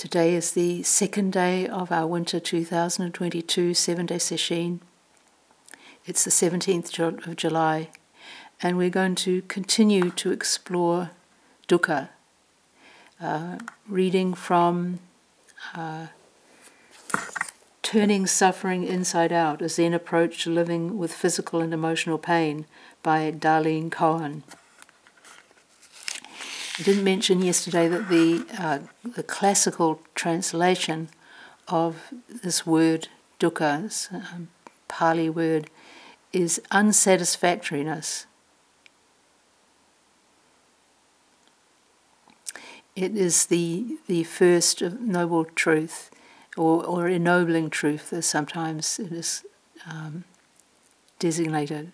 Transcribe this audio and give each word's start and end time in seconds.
Today 0.00 0.34
is 0.34 0.52
the 0.52 0.82
second 0.82 1.34
day 1.34 1.68
of 1.68 1.92
our 1.92 2.06
winter 2.06 2.40
2022 2.40 3.74
seven 3.74 4.06
day 4.06 4.18
session. 4.18 4.80
It's 6.06 6.24
the 6.24 6.30
17th 6.30 7.26
of 7.26 7.36
July, 7.36 7.90
and 8.62 8.78
we're 8.78 8.88
going 8.88 9.14
to 9.16 9.42
continue 9.42 10.08
to 10.12 10.32
explore 10.32 11.10
dukkha, 11.68 12.08
uh, 13.20 13.58
reading 13.86 14.32
from 14.32 15.00
uh, 15.74 16.06
Turning 17.82 18.26
Suffering 18.26 18.84
Inside 18.84 19.32
Out, 19.32 19.60
a 19.60 19.68
Zen 19.68 19.92
approach 19.92 20.44
to 20.44 20.50
living 20.50 20.96
with 20.96 21.12
physical 21.12 21.60
and 21.60 21.74
emotional 21.74 22.16
pain 22.16 22.64
by 23.02 23.30
Darlene 23.30 23.92
Cohen. 23.92 24.44
I 26.80 26.82
didn't 26.82 27.04
mention 27.04 27.42
yesterday 27.42 27.88
that 27.88 28.08
the, 28.08 28.46
uh, 28.58 28.78
the 29.04 29.22
classical 29.22 30.00
translation 30.14 31.10
of 31.68 32.10
this 32.42 32.64
word 32.64 33.08
dukkha, 33.38 33.82
this 33.82 34.08
um, 34.10 34.48
Pali 34.88 35.28
word, 35.28 35.68
is 36.32 36.58
unsatisfactoriness. 36.70 38.24
It 42.96 43.14
is 43.14 43.44
the, 43.44 43.98
the 44.06 44.24
first 44.24 44.80
noble 44.80 45.44
truth 45.44 46.10
or, 46.56 46.82
or 46.82 47.08
ennobling 47.08 47.68
truth, 47.68 48.10
as 48.10 48.24
sometimes 48.24 48.98
it 48.98 49.12
is 49.12 49.44
um, 49.86 50.24
designated, 51.18 51.92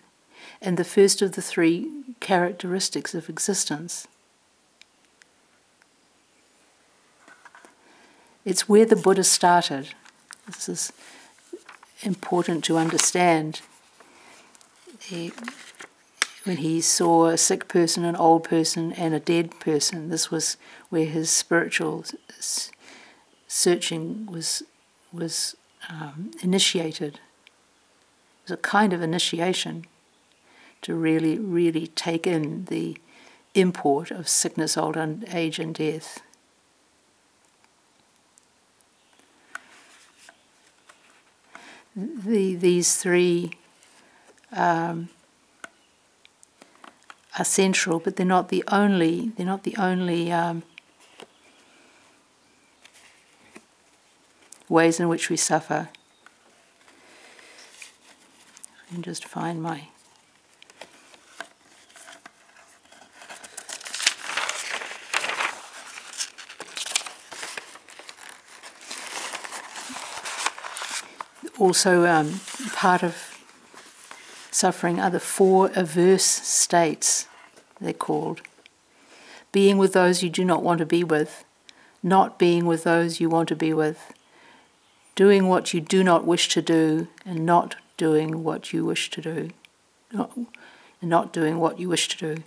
and 0.61 0.77
the 0.77 0.85
first 0.85 1.21
of 1.21 1.33
the 1.33 1.41
three 1.41 1.91
characteristics 2.21 3.13
of 3.13 3.27
existence. 3.27 4.07
It's 8.47 8.69
where 8.69 8.85
the 8.85 8.95
Buddha 8.95 9.25
started. 9.25 9.89
This 10.45 10.69
is 10.69 10.93
important 12.01 12.63
to 12.63 12.77
understand. 12.77 13.59
He, 15.01 15.33
when 16.45 16.55
he 16.55 16.79
saw 16.79 17.25
a 17.25 17.37
sick 17.37 17.67
person, 17.67 18.05
an 18.05 18.15
old 18.15 18.45
person, 18.45 18.93
and 18.93 19.13
a 19.13 19.19
dead 19.19 19.59
person, 19.59 20.07
this 20.07 20.31
was 20.31 20.55
where 20.87 21.03
his 21.03 21.29
spiritual 21.29 22.05
searching 23.49 24.27
was 24.27 24.63
was 25.11 25.57
um, 25.89 26.31
initiated. 26.41 27.15
It 27.15 28.43
was 28.43 28.51
a 28.51 28.57
kind 28.57 28.93
of 28.93 29.01
initiation 29.01 29.87
to 30.83 30.95
really, 30.95 31.37
really 31.37 31.87
take 31.87 32.25
in 32.25 32.63
the 32.65 32.97
import 33.53 34.09
of 34.09 34.29
sickness, 34.29 34.77
old 34.77 34.95
age, 35.33 35.59
and 35.59 35.75
death. 35.75 36.21
The, 41.99 42.53
these 42.53 42.95
three 42.95 43.53
um, 44.51 45.09
are 47.39 47.43
central, 47.43 47.97
but 47.97 48.17
they're 48.17 48.25
not 48.25 48.49
the 48.49 48.63
only. 48.67 49.29
They're 49.35 49.47
not 49.47 49.63
the 49.63 49.75
only 49.77 50.31
um, 50.31 50.61
ways 54.69 54.99
in 54.99 55.07
which 55.07 55.31
we 55.31 55.37
suffer. 55.37 55.89
And 58.91 59.03
just 59.03 59.25
find 59.25 59.59
my 59.59 59.87
also 71.59 72.05
um, 72.05 72.39
part 72.73 73.03
of 73.03 73.37
suffering 74.51 74.99
are 74.99 75.09
the 75.09 75.19
four 75.19 75.71
averse 75.75 76.25
states, 76.25 77.27
they're 77.79 77.93
called. 77.93 78.41
Being 79.51 79.77
with 79.77 79.93
those 79.93 80.23
you 80.23 80.29
do 80.29 80.43
not 80.43 80.63
want 80.63 80.79
to 80.79 80.85
be 80.85 81.03
with, 81.03 81.45
not 82.03 82.37
being 82.37 82.65
with 82.65 82.83
those 82.83 83.19
you 83.19 83.29
want 83.29 83.49
to 83.49 83.55
be 83.55 83.73
with, 83.73 84.13
doing 85.15 85.47
what 85.47 85.73
you 85.73 85.81
do 85.81 86.03
not 86.03 86.25
wish 86.25 86.47
to 86.49 86.61
do 86.61 87.07
and 87.25 87.45
not 87.45 87.75
doing 87.97 88.43
what 88.43 88.71
you 88.71 88.85
wish 88.85 89.09
to 89.09 89.21
do, 89.21 89.49
not, 90.11 90.37
not 91.01 91.33
doing 91.33 91.57
what 91.57 91.79
you 91.79 91.89
wish 91.89 92.07
to 92.07 92.35
do. 92.35 92.43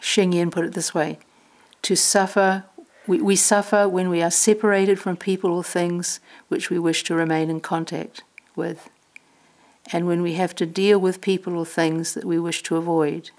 Sheng 0.00 0.32
Yen 0.32 0.50
put 0.50 0.66
it 0.66 0.74
this 0.74 0.92
way 0.92 1.18
to 1.84 1.94
suffer, 1.94 2.64
we, 3.06 3.20
we 3.20 3.36
suffer 3.36 3.88
when 3.88 4.08
we 4.08 4.22
are 4.22 4.30
separated 4.30 4.98
from 4.98 5.16
people 5.16 5.52
or 5.52 5.62
things 5.62 6.18
which 6.48 6.70
we 6.70 6.78
wish 6.78 7.04
to 7.04 7.14
remain 7.14 7.50
in 7.50 7.60
contact 7.60 8.22
with, 8.56 8.88
and 9.92 10.06
when 10.06 10.22
we 10.22 10.34
have 10.34 10.54
to 10.56 10.66
deal 10.66 10.98
with 10.98 11.20
people 11.20 11.56
or 11.58 11.66
things 11.66 12.14
that 12.14 12.24
we 12.24 12.38
wish 12.38 12.62
to 12.62 12.76
avoid. 12.76 13.30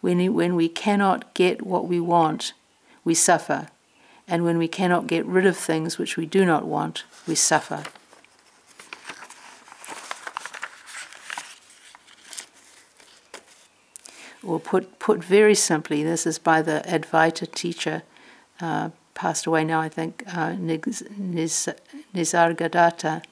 When, 0.00 0.34
when 0.34 0.54
we 0.56 0.68
cannot 0.68 1.34
get 1.34 1.66
what 1.66 1.86
we 1.86 2.00
want, 2.00 2.54
we 3.04 3.14
suffer. 3.14 3.68
And 4.26 4.42
when 4.42 4.56
we 4.58 4.68
cannot 4.68 5.06
get 5.06 5.26
rid 5.26 5.46
of 5.46 5.56
things 5.56 5.98
which 5.98 6.16
we 6.16 6.26
do 6.26 6.44
not 6.44 6.64
want, 6.64 7.04
we 7.26 7.34
suffer. 7.34 7.84
Or 14.46 14.60
put, 14.60 14.98
put 15.00 15.24
very 15.24 15.56
simply, 15.56 16.04
this 16.04 16.24
is 16.26 16.38
by 16.38 16.62
the 16.62 16.82
Advaita 16.86 17.52
teacher, 17.52 18.02
uh, 18.60 18.90
passed 19.14 19.46
away 19.46 19.64
now, 19.64 19.80
I 19.80 19.88
think, 19.88 20.22
uh, 20.28 20.52
Nisargadatta. 22.14 23.24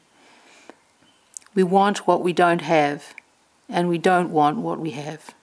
We 1.54 1.62
want 1.62 2.06
what 2.08 2.22
we 2.22 2.32
don't 2.32 2.62
have, 2.62 3.14
and 3.68 3.88
we 3.88 3.98
don't 3.98 4.30
want 4.30 4.58
what 4.58 4.80
we 4.80 4.90
have. 4.90 5.34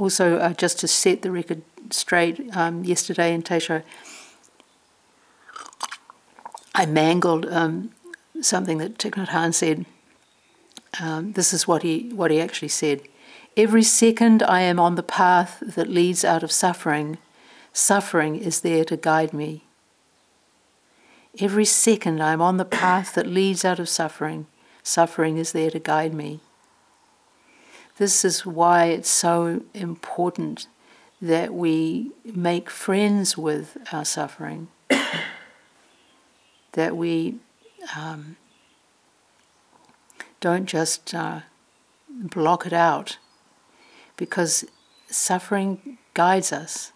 Also, 0.00 0.38
uh, 0.38 0.54
just 0.54 0.78
to 0.78 0.88
set 0.88 1.20
the 1.20 1.30
record 1.30 1.60
straight, 1.90 2.40
um, 2.56 2.84
yesterday 2.84 3.34
in 3.34 3.42
Teisho, 3.42 3.82
I 6.74 6.86
mangled 6.86 7.44
um, 7.52 7.90
something 8.40 8.78
that 8.78 8.96
Thich 8.96 9.10
Nhat 9.10 9.28
Hanh 9.28 9.52
said. 9.52 9.84
Um, 10.98 11.32
this 11.32 11.52
is 11.52 11.68
what 11.68 11.82
he 11.82 12.08
what 12.14 12.30
he 12.30 12.40
actually 12.40 12.68
said. 12.68 13.02
Every 13.58 13.82
second 13.82 14.42
I 14.42 14.62
am 14.62 14.80
on 14.80 14.94
the 14.94 15.02
path 15.02 15.62
that 15.74 15.88
leads 15.90 16.24
out 16.24 16.42
of 16.42 16.50
suffering, 16.50 17.18
suffering 17.74 18.36
is 18.36 18.62
there 18.62 18.86
to 18.86 18.96
guide 18.96 19.34
me. 19.34 19.64
Every 21.38 21.66
second 21.66 22.22
I 22.22 22.32
am 22.32 22.40
on 22.40 22.56
the 22.56 22.64
path 22.64 23.14
that 23.16 23.26
leads 23.26 23.66
out 23.66 23.78
of 23.78 23.88
suffering, 23.88 24.46
suffering 24.82 25.36
is 25.36 25.52
there 25.52 25.70
to 25.70 25.78
guide 25.78 26.14
me. 26.14 26.40
This 28.00 28.24
is 28.24 28.46
why 28.46 28.86
it's 28.86 29.10
so 29.10 29.60
important 29.74 30.68
that 31.20 31.52
we 31.52 32.12
make 32.24 32.70
friends 32.70 33.36
with 33.36 33.76
our 33.92 34.06
suffering, 34.06 34.68
that 36.72 36.96
we 36.96 37.40
um, 37.94 38.36
don't 40.40 40.64
just 40.64 41.14
uh, 41.14 41.40
block 42.08 42.64
it 42.64 42.72
out, 42.72 43.18
because 44.16 44.64
suffering 45.10 45.98
guides 46.14 46.54
us. 46.54 46.92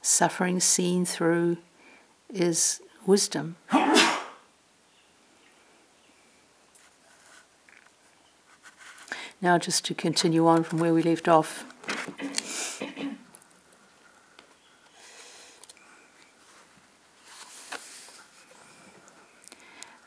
Suffering 0.00 0.58
seen 0.58 1.04
through 1.04 1.58
is 2.28 2.81
wisdom. 3.06 3.56
Now, 9.40 9.58
just 9.58 9.84
to 9.86 9.94
continue 9.94 10.46
on 10.46 10.62
from 10.62 10.78
where 10.78 10.94
we 10.94 11.02
left 11.02 11.26
off. 11.26 11.64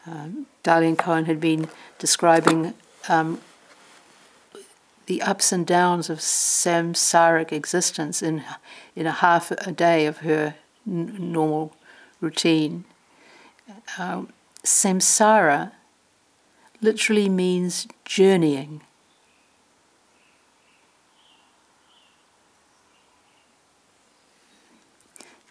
Um, 0.08 0.46
Darlene 0.64 0.98
Cohen 0.98 1.26
had 1.26 1.42
been 1.42 1.68
describing 2.00 2.76
um, 3.10 3.42
the 5.08 5.22
ups 5.22 5.52
and 5.52 5.66
downs 5.66 6.10
of 6.10 6.20
samsaric 6.20 7.52
existence 7.52 8.22
in 8.22 8.44
in 8.96 9.06
a 9.06 9.12
half 9.12 9.52
a 9.52 9.72
day 9.72 10.06
of 10.06 10.20
her 10.20 10.56
n- 10.88 11.16
normal 11.20 11.76
routine. 12.25 12.83
Um, 13.98 14.33
samsara 14.63 15.72
literally 16.81 17.30
means 17.30 17.88
journeying. 18.04 18.81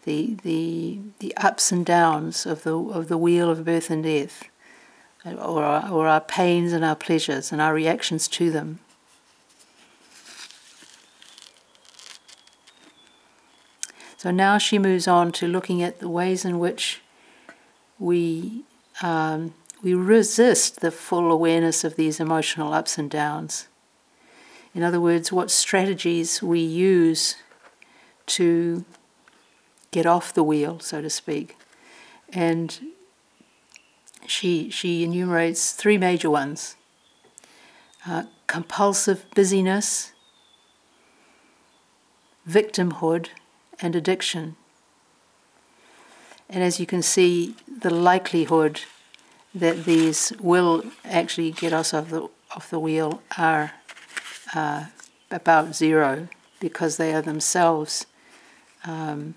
The, 0.05 0.37
the, 0.43 0.99
the 1.21 1.35
ups 1.39 1.73
and 1.73 1.87
downs 1.87 2.45
of 2.45 2.63
the, 2.63 2.77
of 2.77 3.09
the 3.09 3.17
wheel 3.17 3.49
of 3.49 3.65
birth 3.65 3.89
and 3.89 4.03
death, 4.05 4.45
or 5.25 5.65
our, 5.65 5.91
or 5.91 6.07
our 6.09 6.21
pains 6.21 6.75
and 6.75 6.85
our 6.85 6.95
pleasures 6.95 7.51
and 7.51 7.63
our 7.63 7.73
reactions 7.73 8.29
to 8.29 8.51
them. 8.51 8.81
So 14.25 14.31
now 14.31 14.57
she 14.57 14.79
moves 14.79 15.07
on 15.07 15.33
to 15.33 15.47
looking 15.47 15.83
at 15.83 15.99
the 15.99 16.09
ways 16.09 16.47
in 16.47 16.59
which 16.59 17.03
we 17.99 18.65
um, 19.03 19.53
we 19.83 19.93
resist 19.93 20.81
the 20.81 20.91
full 20.91 21.31
awareness 21.31 21.85
of 21.85 21.97
these 21.97 22.21
emotional 22.21 22.73
ups 22.73 22.97
and 22.97 23.11
downs. 23.11 23.69
In 24.75 24.83
other 24.83 24.99
words, 24.99 25.31
what 25.31 25.51
strategies 25.51 26.43
we 26.43 26.61
use 26.61 27.37
to 28.29 28.87
get 29.91 30.07
off 30.07 30.33
the 30.33 30.43
wheel, 30.43 30.79
so 30.81 31.03
to 31.03 31.11
speak. 31.11 31.59
And 32.33 32.95
she, 34.27 34.71
she 34.71 35.05
enumerates 35.05 35.73
three 35.73 35.99
major 35.99 36.31
ones 36.31 36.77
uh, 38.07 38.23
compulsive 38.47 39.27
busyness, 39.35 40.13
victimhood, 42.49 43.29
and 43.81 43.95
addiction. 43.95 44.57
And 46.49 46.63
as 46.63 46.79
you 46.79 46.87
can 46.87 47.03
see, 47.03 47.55
the 47.67 47.91
likelihood 47.91 48.83
that 49.55 49.85
these 49.85 50.33
will 50.41 50.85
actually 51.05 51.51
get 51.51 51.73
us 51.73 51.95
off 51.95 52.11
the 52.11 52.29
off 52.55 52.71
the 52.71 52.79
wheel 52.79 53.23
are 53.37 53.73
uh, 54.55 54.87
about 55.31 55.75
zero 55.75 56.29
because 56.61 56.97
they 56.97 57.13
are 57.13 57.23
themselves 57.23 58.07
um, 58.85 59.35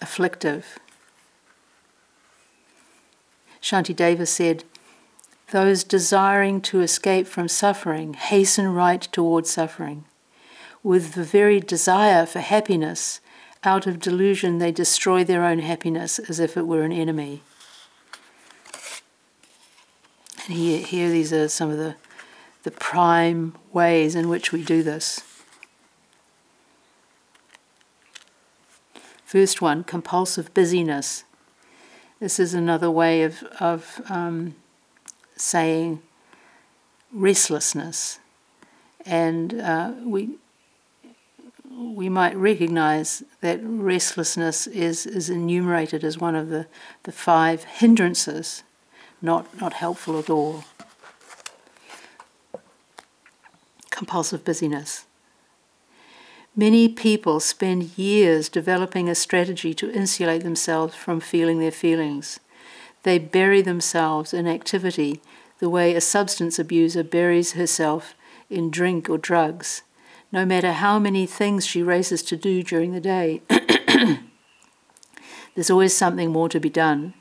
afflictive. 0.00 0.78
Shantideva 3.60 4.26
said, 4.26 4.64
Those 5.50 5.84
desiring 5.84 6.60
to 6.62 6.80
escape 6.80 7.26
from 7.26 7.48
suffering 7.48 8.14
hasten 8.14 8.68
right 8.74 9.00
towards 9.00 9.50
suffering. 9.50 10.04
With 10.84 11.14
the 11.14 11.24
very 11.24 11.60
desire 11.60 12.26
for 12.26 12.40
happiness, 12.40 13.20
out 13.64 13.86
of 13.86 13.98
delusion, 13.98 14.58
they 14.58 14.70
destroy 14.70 15.24
their 15.24 15.42
own 15.42 15.60
happiness 15.60 16.18
as 16.18 16.38
if 16.38 16.58
it 16.58 16.66
were 16.66 16.82
an 16.82 16.92
enemy. 16.92 17.42
And 20.46 20.58
here, 20.58 20.78
here 20.80 21.08
these 21.08 21.32
are 21.32 21.48
some 21.48 21.70
of 21.70 21.78
the, 21.78 21.96
the 22.64 22.70
prime 22.70 23.54
ways 23.72 24.14
in 24.14 24.28
which 24.28 24.52
we 24.52 24.62
do 24.62 24.82
this. 24.82 25.22
First 29.24 29.62
one, 29.62 29.84
compulsive 29.84 30.52
busyness. 30.52 31.24
This 32.20 32.38
is 32.38 32.52
another 32.52 32.90
way 32.90 33.22
of, 33.22 33.42
of 33.58 34.02
um, 34.10 34.54
saying 35.34 36.02
restlessness. 37.10 38.18
And 39.06 39.60
uh, 39.60 39.92
we, 40.04 40.36
we 41.76 42.08
might 42.08 42.36
recognize 42.36 43.22
that 43.40 43.60
restlessness 43.62 44.66
is, 44.66 45.06
is 45.06 45.28
enumerated 45.28 46.04
as 46.04 46.18
one 46.18 46.34
of 46.34 46.48
the, 46.48 46.66
the 47.02 47.12
five 47.12 47.64
hindrances, 47.64 48.62
not, 49.20 49.60
not 49.60 49.74
helpful 49.74 50.18
at 50.18 50.30
all. 50.30 50.64
Compulsive 53.90 54.44
busyness. 54.44 55.04
Many 56.56 56.88
people 56.88 57.40
spend 57.40 57.98
years 57.98 58.48
developing 58.48 59.08
a 59.08 59.14
strategy 59.14 59.74
to 59.74 59.90
insulate 59.90 60.44
themselves 60.44 60.94
from 60.94 61.18
feeling 61.18 61.58
their 61.58 61.72
feelings. 61.72 62.38
They 63.02 63.18
bury 63.18 63.60
themselves 63.60 64.32
in 64.32 64.46
activity 64.46 65.20
the 65.58 65.68
way 65.68 65.94
a 65.94 66.00
substance 66.00 66.58
abuser 66.58 67.02
buries 67.02 67.52
herself 67.52 68.14
in 68.48 68.70
drink 68.70 69.10
or 69.10 69.18
drugs 69.18 69.82
no 70.34 70.44
matter 70.44 70.72
how 70.72 70.98
many 70.98 71.26
things 71.26 71.64
she 71.64 71.80
races 71.80 72.20
to 72.20 72.36
do 72.36 72.60
during 72.60 72.90
the 72.90 73.00
day. 73.00 73.40
There's 75.54 75.70
always 75.70 75.96
something 75.96 76.32
more 76.32 76.48
to 76.48 76.58
be 76.58 76.68
done. 76.68 77.14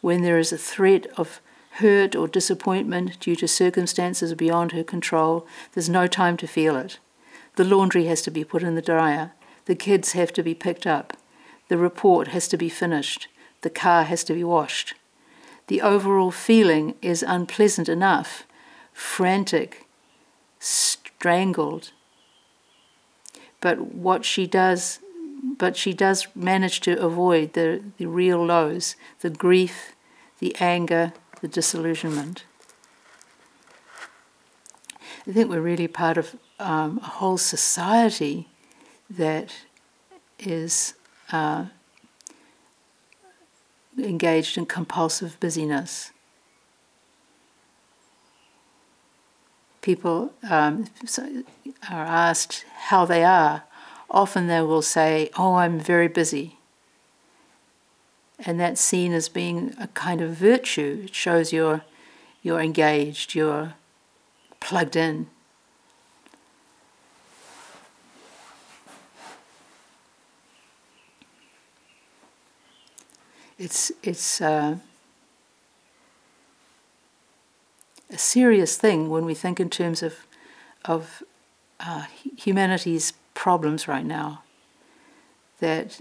When 0.00 0.22
there 0.22 0.36
is 0.36 0.52
a 0.52 0.58
threat 0.58 1.06
of 1.16 1.40
hurt 1.74 2.16
or 2.16 2.26
disappointment 2.26 3.20
due 3.20 3.36
to 3.36 3.46
circumstances 3.46 4.34
beyond 4.34 4.72
her 4.72 4.82
control, 4.82 5.46
there's 5.72 5.88
no 5.88 6.08
time 6.08 6.36
to 6.38 6.48
feel 6.48 6.74
it. 6.74 6.98
The 7.54 7.64
laundry 7.64 8.06
has 8.06 8.22
to 8.22 8.32
be 8.32 8.42
put 8.42 8.64
in 8.64 8.74
the 8.74 8.82
dryer. 8.82 9.30
The 9.66 9.76
kids 9.76 10.12
have 10.12 10.32
to 10.32 10.42
be 10.42 10.54
picked 10.54 10.86
up. 10.86 11.16
The 11.68 11.78
report 11.78 12.28
has 12.28 12.48
to 12.48 12.56
be 12.56 12.68
finished. 12.68 13.28
The 13.60 13.70
car 13.70 14.02
has 14.02 14.24
to 14.24 14.34
be 14.34 14.42
washed. 14.42 14.94
The 15.68 15.80
overall 15.80 16.32
feeling 16.32 16.96
is 17.02 17.22
unpleasant 17.22 17.88
enough, 17.88 18.44
frantic, 18.92 19.86
strangled, 20.58 21.92
but 23.60 23.80
what 23.94 24.24
she 24.24 24.46
does 24.46 25.00
but 25.58 25.76
she 25.76 25.92
does 25.92 26.26
manage 26.34 26.80
to 26.80 26.98
avoid 26.98 27.52
the, 27.52 27.82
the 27.98 28.06
real 28.06 28.44
lows 28.44 28.96
the 29.20 29.30
grief 29.30 29.94
the 30.38 30.54
anger 30.60 31.12
the 31.40 31.48
disillusionment. 31.48 32.44
I 35.26 35.32
think 35.32 35.50
we're 35.50 35.60
really 35.60 35.88
part 35.88 36.16
of 36.16 36.36
um, 36.58 36.98
a 37.02 37.06
whole 37.06 37.38
society 37.38 38.48
that 39.10 39.54
is 40.38 40.94
uh, 41.32 41.66
engaged 43.98 44.56
in 44.56 44.66
compulsive 44.66 45.38
busyness 45.40 46.12
people 49.86 50.32
um, 50.50 50.84
are 51.88 52.04
asked 52.04 52.64
how 52.88 53.04
they 53.04 53.22
are, 53.22 53.62
often 54.10 54.48
they 54.48 54.60
will 54.60 54.82
say, 54.82 55.30
Oh, 55.38 55.54
I'm 55.54 55.78
very 55.78 56.08
busy. 56.08 56.58
And 58.40 58.58
that's 58.58 58.80
seen 58.80 59.12
as 59.12 59.28
being 59.28 59.74
a 59.80 59.86
kind 59.88 60.20
of 60.20 60.30
virtue. 60.34 61.02
It 61.04 61.14
shows 61.14 61.52
you're, 61.52 61.82
you're 62.42 62.60
engaged, 62.60 63.36
you're 63.36 63.74
plugged 64.58 64.96
in. 64.96 65.28
It's, 73.56 73.92
it's, 74.02 74.40
uh, 74.40 74.78
a 78.10 78.18
serious 78.18 78.76
thing 78.76 79.08
when 79.08 79.24
we 79.24 79.34
think 79.34 79.60
in 79.60 79.70
terms 79.70 80.02
of 80.02 80.26
of 80.84 81.22
uh, 81.80 82.06
humanity's 82.36 83.12
problems 83.34 83.88
right 83.88 84.06
now. 84.06 84.42
That 85.60 86.00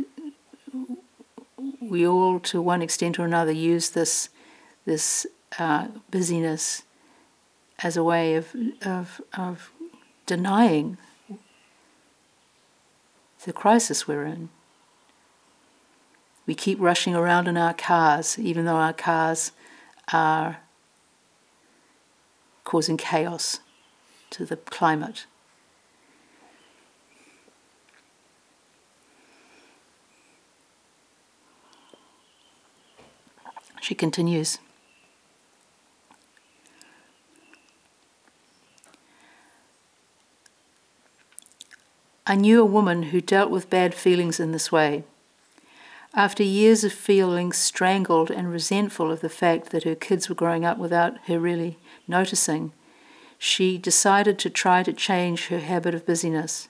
we 1.82 2.06
all, 2.06 2.40
to 2.42 2.62
one 2.62 2.82
extent 2.82 3.20
or 3.20 3.26
another, 3.26 3.52
use 3.52 3.90
this 3.92 4.30
this 4.86 5.26
uh, 5.58 5.88
busyness 6.12 6.84
as 7.80 7.98
a 7.98 8.04
way 8.04 8.36
of, 8.36 8.56
of 8.86 9.22
of 9.38 9.72
denying 10.26 10.98
the 13.46 13.54
crisis 13.54 14.08
we're 14.08 14.26
in. 14.26 14.50
We 16.48 16.56
keep 16.56 16.80
rushing 16.80 17.16
around 17.16 17.48
in 17.48 17.58
our 17.58 17.74
cars, 17.74 18.38
even 18.38 18.66
though 18.66 18.76
our 18.76 18.94
cars 18.94 19.52
are 20.12 20.58
causing 22.66 22.98
chaos 22.98 23.62
to 24.32 24.44
the 24.46 24.58
climate. 24.58 25.26
She 33.80 33.96
continues. 33.96 34.58
I 42.28 42.34
knew 42.36 42.60
a 42.60 42.66
woman 42.66 43.04
who 43.04 43.22
dealt 43.22 43.52
with 43.52 43.70
bad 43.70 43.94
feelings 43.94 44.40
in 44.40 44.52
this 44.52 44.72
way. 44.72 45.04
After 46.16 46.42
years 46.42 46.84
of 46.84 46.92
feeling 46.92 47.54
strangled 47.54 48.32
and 48.32 48.50
resentful 48.50 49.12
of 49.12 49.22
the 49.22 49.30
fact 49.30 49.70
that 49.70 49.84
her 49.84 49.94
kids 49.94 50.28
were 50.28 50.36
growing 50.36 50.66
up 50.66 50.80
without 50.80 51.20
her 51.28 51.40
really 51.40 51.78
noticing, 52.08 52.72
she 53.38 53.78
decided 53.78 54.40
to 54.40 54.50
try 54.50 54.84
to 54.84 54.94
change 54.94 55.48
her 55.48 55.60
habit 55.60 55.94
of 55.94 56.06
busyness. 56.06 56.70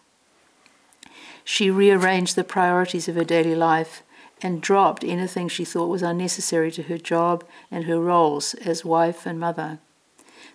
She 1.43 1.69
rearranged 1.69 2.35
the 2.35 2.43
priorities 2.43 3.07
of 3.07 3.15
her 3.15 3.23
daily 3.23 3.55
life 3.55 4.01
and 4.41 4.61
dropped 4.61 5.03
anything 5.03 5.47
she 5.47 5.63
thought 5.63 5.89
was 5.89 6.01
unnecessary 6.01 6.71
to 6.71 6.83
her 6.83 6.97
job 6.97 7.43
and 7.71 7.85
her 7.85 7.99
roles 7.99 8.53
as 8.55 8.83
wife 8.83 9.25
and 9.25 9.39
mother. 9.39 9.79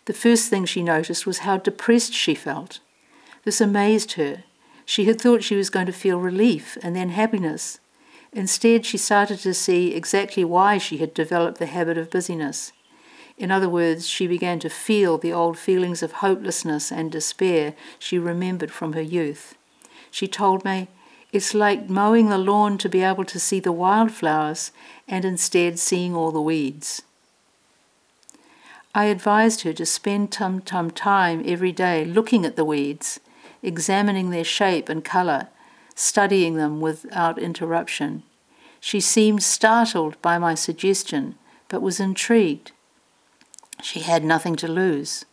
The 0.06 0.12
first 0.12 0.50
thing 0.50 0.64
she 0.64 0.82
noticed 0.82 1.26
was 1.26 1.38
how 1.38 1.58
depressed 1.58 2.12
she 2.12 2.34
felt. 2.34 2.80
This 3.44 3.60
amazed 3.60 4.12
her. 4.12 4.44
She 4.84 5.04
had 5.04 5.20
thought 5.20 5.44
she 5.44 5.56
was 5.56 5.70
going 5.70 5.86
to 5.86 5.92
feel 5.92 6.18
relief 6.18 6.76
and 6.82 6.96
then 6.96 7.10
happiness. 7.10 7.78
Instead, 8.32 8.84
she 8.84 8.98
started 8.98 9.38
to 9.40 9.54
see 9.54 9.94
exactly 9.94 10.44
why 10.44 10.78
she 10.78 10.98
had 10.98 11.14
developed 11.14 11.58
the 11.58 11.66
habit 11.66 11.96
of 11.98 12.10
busyness. 12.10 12.72
In 13.40 13.50
other 13.50 13.70
words, 13.70 14.06
she 14.06 14.26
began 14.26 14.58
to 14.58 14.68
feel 14.68 15.16
the 15.16 15.32
old 15.32 15.58
feelings 15.58 16.02
of 16.02 16.12
hopelessness 16.12 16.92
and 16.92 17.10
despair 17.10 17.72
she 17.98 18.18
remembered 18.18 18.70
from 18.70 18.92
her 18.92 19.00
youth. 19.00 19.54
She 20.10 20.28
told 20.28 20.62
me, 20.62 20.88
it's 21.32 21.54
like 21.54 21.88
mowing 21.88 22.28
the 22.28 22.36
lawn 22.36 22.76
to 22.76 22.88
be 22.90 23.00
able 23.00 23.24
to 23.24 23.40
see 23.40 23.58
the 23.58 23.72
wildflowers 23.72 24.72
and 25.08 25.24
instead 25.24 25.78
seeing 25.78 26.14
all 26.14 26.30
the 26.32 26.42
weeds. 26.42 27.00
I 28.94 29.06
advised 29.06 29.62
her 29.62 29.72
to 29.72 29.86
spend 29.86 30.34
some 30.34 30.90
time 30.90 31.42
every 31.46 31.72
day 31.72 32.04
looking 32.04 32.44
at 32.44 32.56
the 32.56 32.64
weeds, 32.64 33.20
examining 33.62 34.28
their 34.28 34.44
shape 34.44 34.90
and 34.90 35.02
colour, 35.02 35.48
studying 35.94 36.56
them 36.56 36.78
without 36.78 37.38
interruption. 37.38 38.22
She 38.80 39.00
seemed 39.00 39.42
startled 39.42 40.20
by 40.20 40.36
my 40.36 40.54
suggestion, 40.54 41.36
but 41.68 41.80
was 41.80 42.00
intrigued. 42.00 42.72
She 43.82 44.00
had 44.00 44.24
nothing 44.24 44.56
to 44.56 44.68
lose. 44.68 45.24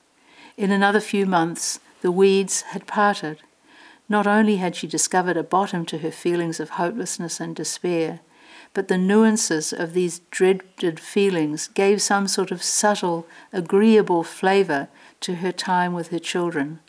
In 0.56 0.72
another 0.72 1.00
few 1.00 1.26
months, 1.26 1.80
the 2.02 2.12
weeds 2.12 2.62
had 2.62 2.88
parted. 2.88 3.40
Not 4.10 4.26
only 4.26 4.58
had 4.58 4.76
she 4.76 4.88
discovered 4.88 5.38
a 5.38 5.44
bottom 5.44 5.86
to 5.88 6.00
her 6.00 6.12
feelings 6.12 6.60
of 6.60 6.72
hopelessness 6.72 7.40
and 7.40 7.56
despair, 7.56 8.22
but 8.74 8.88
the 8.88 8.98
nuances 8.98 9.74
of 9.74 9.94
these 9.94 10.20
dreaded 10.32 11.00
feelings 11.00 11.68
gave 11.68 12.02
some 12.02 12.28
sort 12.28 12.52
of 12.52 12.64
subtle, 12.64 13.28
agreeable 13.52 14.24
flavour 14.24 14.88
to 15.22 15.36
her 15.36 15.52
time 15.52 15.94
with 15.94 16.10
her 16.10 16.20
children, 16.20 16.80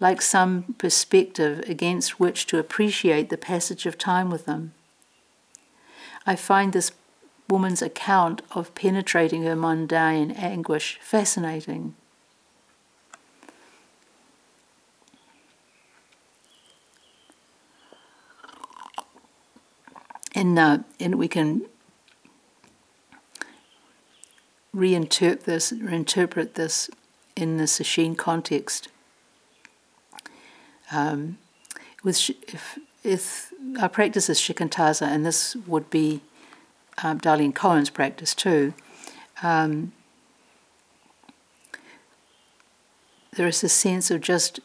like 0.00 0.22
some 0.22 0.74
perspective 0.78 1.60
against 1.68 2.20
which 2.20 2.46
to 2.46 2.58
appreciate 2.58 3.30
the 3.30 3.38
passage 3.38 3.86
of 3.86 3.98
time 3.98 4.30
with 4.30 4.44
them. 4.44 4.72
I 6.26 6.36
find 6.36 6.72
this 6.72 6.92
woman's 7.48 7.82
account 7.82 8.42
of 8.52 8.74
penetrating 8.74 9.42
her 9.42 9.56
mundane 9.56 10.30
anguish 10.32 10.98
fascinating. 11.00 11.94
and 20.38 20.56
uh, 20.56 20.78
and 21.00 21.16
we 21.16 21.26
can 21.26 21.66
reinterpret 24.74 25.42
this, 25.42 25.72
reinterpret 25.72 26.54
this 26.54 26.88
in 27.34 27.56
the 27.56 27.64
Sesshin 27.64 28.16
context. 28.16 28.88
Um, 30.92 31.38
with 32.04 32.30
if, 32.46 32.78
if 33.02 33.52
our 33.80 33.88
practice 33.88 34.30
is 34.30 34.38
shikantaza, 34.38 35.06
and 35.06 35.26
this 35.26 35.56
would 35.66 35.90
be 35.90 36.20
um, 37.02 37.20
Darlene 37.20 37.54
Cohen's 37.54 37.90
practice 37.90 38.34
too. 38.34 38.74
Um, 39.42 39.92
there 43.32 43.46
is 43.46 43.62
a 43.62 43.68
sense 43.68 44.10
of 44.10 44.20
just 44.20 44.60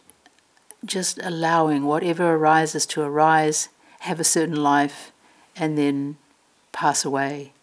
just 0.85 1.19
allowing 1.23 1.85
whatever 1.85 2.33
arises 2.35 2.85
to 2.85 3.01
arise, 3.01 3.69
have 3.99 4.19
a 4.19 4.23
certain 4.23 4.55
life, 4.61 5.11
and 5.55 5.77
then 5.77 6.17
pass 6.71 7.05
away. 7.05 7.53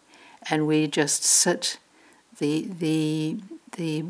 And 0.49 0.65
we 0.65 0.87
just 0.87 1.23
sit 1.23 1.77
the, 2.39 2.67
the, 2.79 3.37
the 3.77 4.05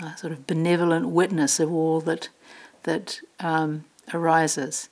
uh, 0.00 0.14
sort 0.14 0.32
of 0.32 0.46
benevolent 0.46 1.08
witness 1.08 1.58
of 1.58 1.72
all 1.72 2.00
that, 2.02 2.28
that 2.84 3.20
um, 3.40 3.84
arises. 4.14 4.88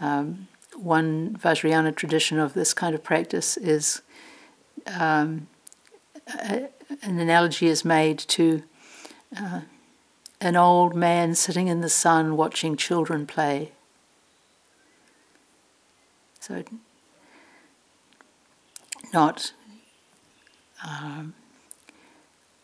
Um, 0.00 0.48
one 0.74 1.36
Vajrayana 1.36 1.94
tradition 1.94 2.38
of 2.38 2.54
this 2.54 2.74
kind 2.74 2.94
of 2.94 3.04
practice 3.04 3.56
is 3.56 4.02
um, 4.86 5.48
a, 6.28 6.68
an 7.02 7.18
analogy 7.18 7.66
is 7.66 7.84
made 7.84 8.18
to 8.18 8.62
uh, 9.38 9.62
an 10.40 10.56
old 10.56 10.94
man 10.94 11.34
sitting 11.34 11.68
in 11.68 11.80
the 11.80 11.88
sun 11.88 12.36
watching 12.36 12.76
children 12.76 13.26
play. 13.26 13.72
So 16.40 16.64
not 19.12 19.52
um, 20.86 21.34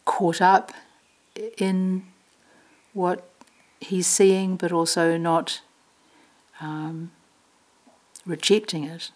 caught 0.04 0.40
up 0.40 0.72
in 1.56 2.04
what 2.92 3.30
he's 3.80 4.06
seeing, 4.06 4.56
but 4.56 4.72
also 4.72 5.16
not 5.16 5.60
um, 6.60 7.12
rejecting 8.26 8.84
it 8.84 9.12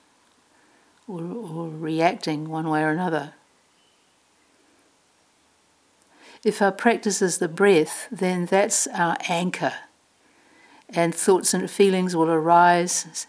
or, 1.13 1.23
or 1.23 1.69
reacting 1.69 2.49
one 2.49 2.69
way 2.69 2.83
or 2.83 2.91
another. 2.91 3.35
If 6.45 6.61
our 6.63 6.73
practice 6.73 7.23
is 7.23 7.39
the 7.39 7.49
breath, 7.49 8.09
then 8.11 8.47
that's 8.47 8.87
our 8.89 9.17
anchor, 9.29 9.75
and 10.89 11.15
thoughts 11.15 11.55
and 11.55 11.71
feelings 11.71 12.17
will 12.17 12.31
arise 12.31 13.27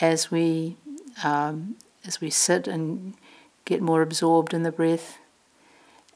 as 0.00 0.30
we 0.30 0.76
um, 1.22 1.76
as 2.04 2.20
we 2.20 2.30
sit 2.30 2.66
and 2.68 3.14
get 3.64 3.80
more 3.80 4.02
absorbed 4.02 4.54
in 4.54 4.62
the 4.62 4.72
breath. 4.72 5.18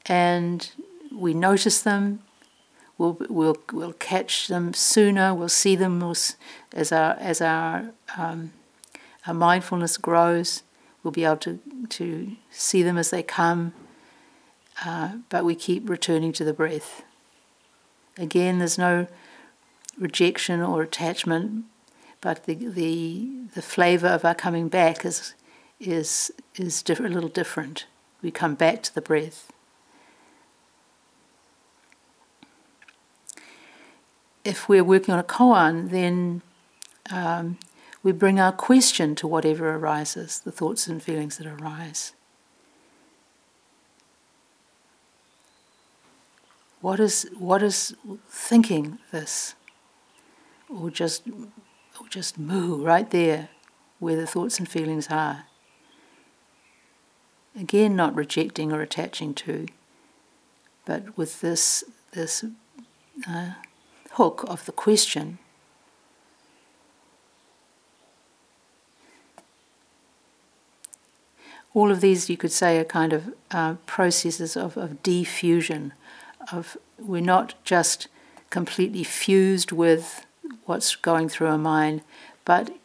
And 0.05 0.71
we 1.11 1.33
notice 1.33 1.81
them, 1.81 2.21
we'll, 2.97 3.17
we'll, 3.29 3.57
we'll 3.71 3.93
catch 3.93 4.47
them 4.47 4.73
sooner, 4.73 5.33
we'll 5.33 5.49
see 5.49 5.75
them 5.75 6.01
as 6.01 6.91
our, 6.91 7.13
as 7.19 7.41
our, 7.41 7.91
um, 8.17 8.53
our 9.27 9.33
mindfulness 9.33 9.97
grows, 9.97 10.63
we'll 11.03 11.11
be 11.11 11.25
able 11.25 11.37
to, 11.37 11.59
to 11.89 12.35
see 12.51 12.83
them 12.83 12.97
as 12.97 13.09
they 13.09 13.23
come, 13.23 13.73
uh, 14.85 15.17
but 15.29 15.45
we 15.45 15.55
keep 15.55 15.89
returning 15.89 16.31
to 16.33 16.43
the 16.43 16.53
breath. 16.53 17.03
Again, 18.17 18.59
there's 18.59 18.77
no 18.77 19.07
rejection 19.97 20.61
or 20.61 20.81
attachment, 20.81 21.65
but 22.19 22.45
the, 22.45 22.55
the, 22.55 23.29
the 23.55 23.61
flavor 23.61 24.07
of 24.07 24.25
our 24.25 24.35
coming 24.35 24.67
back 24.67 25.05
is 25.05 25.33
is 25.81 26.31
is 26.55 26.83
diff- 26.83 26.99
a 26.99 27.03
little 27.03 27.29
different. 27.29 27.85
We 28.21 28.29
come 28.29 28.53
back 28.55 28.83
to 28.83 28.93
the 28.93 29.01
breath. 29.01 29.51
If 34.45 34.69
we're 34.69 34.83
working 34.83 35.13
on 35.13 35.19
a 35.19 35.23
koan, 35.23 35.89
then 35.89 36.41
um, 37.11 37.57
we 38.03 38.11
bring 38.11 38.39
our 38.39 38.51
question 38.51 39.15
to 39.15 39.27
whatever 39.27 39.75
arises, 39.75 40.39
the 40.39 40.51
thoughts 40.51 40.87
and 40.87 41.01
feelings 41.01 41.37
that 41.37 41.47
arise. 41.47 42.13
What 46.81 46.99
is 46.99 47.29
what 47.37 47.61
is 47.61 47.95
thinking 48.27 48.97
this? 49.11 49.53
Or 50.67 50.89
just 50.89 51.27
or 51.27 52.07
just 52.09 52.39
moo 52.39 52.83
right 52.83 53.09
there 53.09 53.49
where 53.99 54.15
the 54.15 54.25
thoughts 54.25 54.57
and 54.57 54.67
feelings 54.67 55.07
are. 55.11 55.45
Again, 57.55 57.95
not 57.95 58.15
rejecting 58.15 58.71
or 58.71 58.81
attaching 58.81 59.33
to, 59.35 59.67
but 60.85 61.15
with 61.17 61.41
this, 61.41 61.83
this 62.13 62.43
uh, 63.29 63.51
hook 64.13 64.43
of 64.47 64.65
the 64.65 64.71
question. 64.71 65.37
All 71.73 71.91
of 71.91 72.01
these, 72.01 72.29
you 72.29 72.37
could 72.37 72.51
say, 72.51 72.77
are 72.79 72.83
kind 72.83 73.13
of 73.13 73.33
uh, 73.51 73.75
processes 73.85 74.57
of, 74.57 74.77
of 74.77 75.01
defusion. 75.03 75.91
Of 76.51 76.77
we're 76.99 77.21
not 77.21 77.53
just 77.63 78.07
completely 78.49 79.03
fused 79.03 79.71
with 79.71 80.25
what's 80.65 80.95
going 80.95 81.29
through 81.29 81.47
our 81.47 81.57
mind, 81.57 82.01
but 82.43 82.75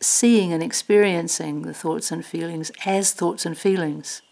seeing 0.00 0.52
and 0.52 0.62
experiencing 0.62 1.62
the 1.62 1.74
thoughts 1.74 2.10
and 2.10 2.26
feelings 2.26 2.72
as 2.84 3.12
thoughts 3.12 3.46
and 3.46 3.56
feelings. 3.56 4.22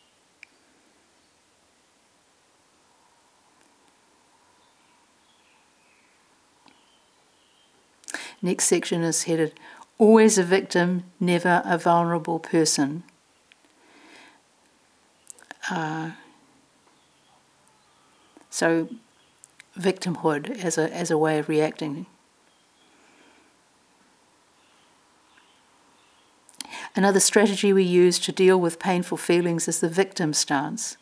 Next 8.42 8.64
section 8.64 9.02
is 9.02 9.24
headed 9.24 9.52
Always 10.00 10.38
a 10.38 10.42
victim, 10.42 11.04
never 11.20 11.60
a 11.66 11.76
vulnerable 11.76 12.38
person. 12.38 13.02
Uh, 15.70 16.10
so, 18.50 18.88
victimhood 19.78 20.62
as 20.62 20.76
a, 20.76 20.92
as 20.92 21.10
a 21.10 21.16
way 21.16 21.38
of 21.38 21.48
reacting 21.48 22.06
Another 26.96 27.20
strategy 27.20 27.72
we 27.72 27.84
use 27.84 28.18
to 28.18 28.32
deal 28.32 28.60
with 28.60 28.80
painful 28.80 29.16
feelings 29.16 29.68
is 29.68 29.80
the 29.80 29.88
victim 29.88 30.32
stance, 30.32 30.96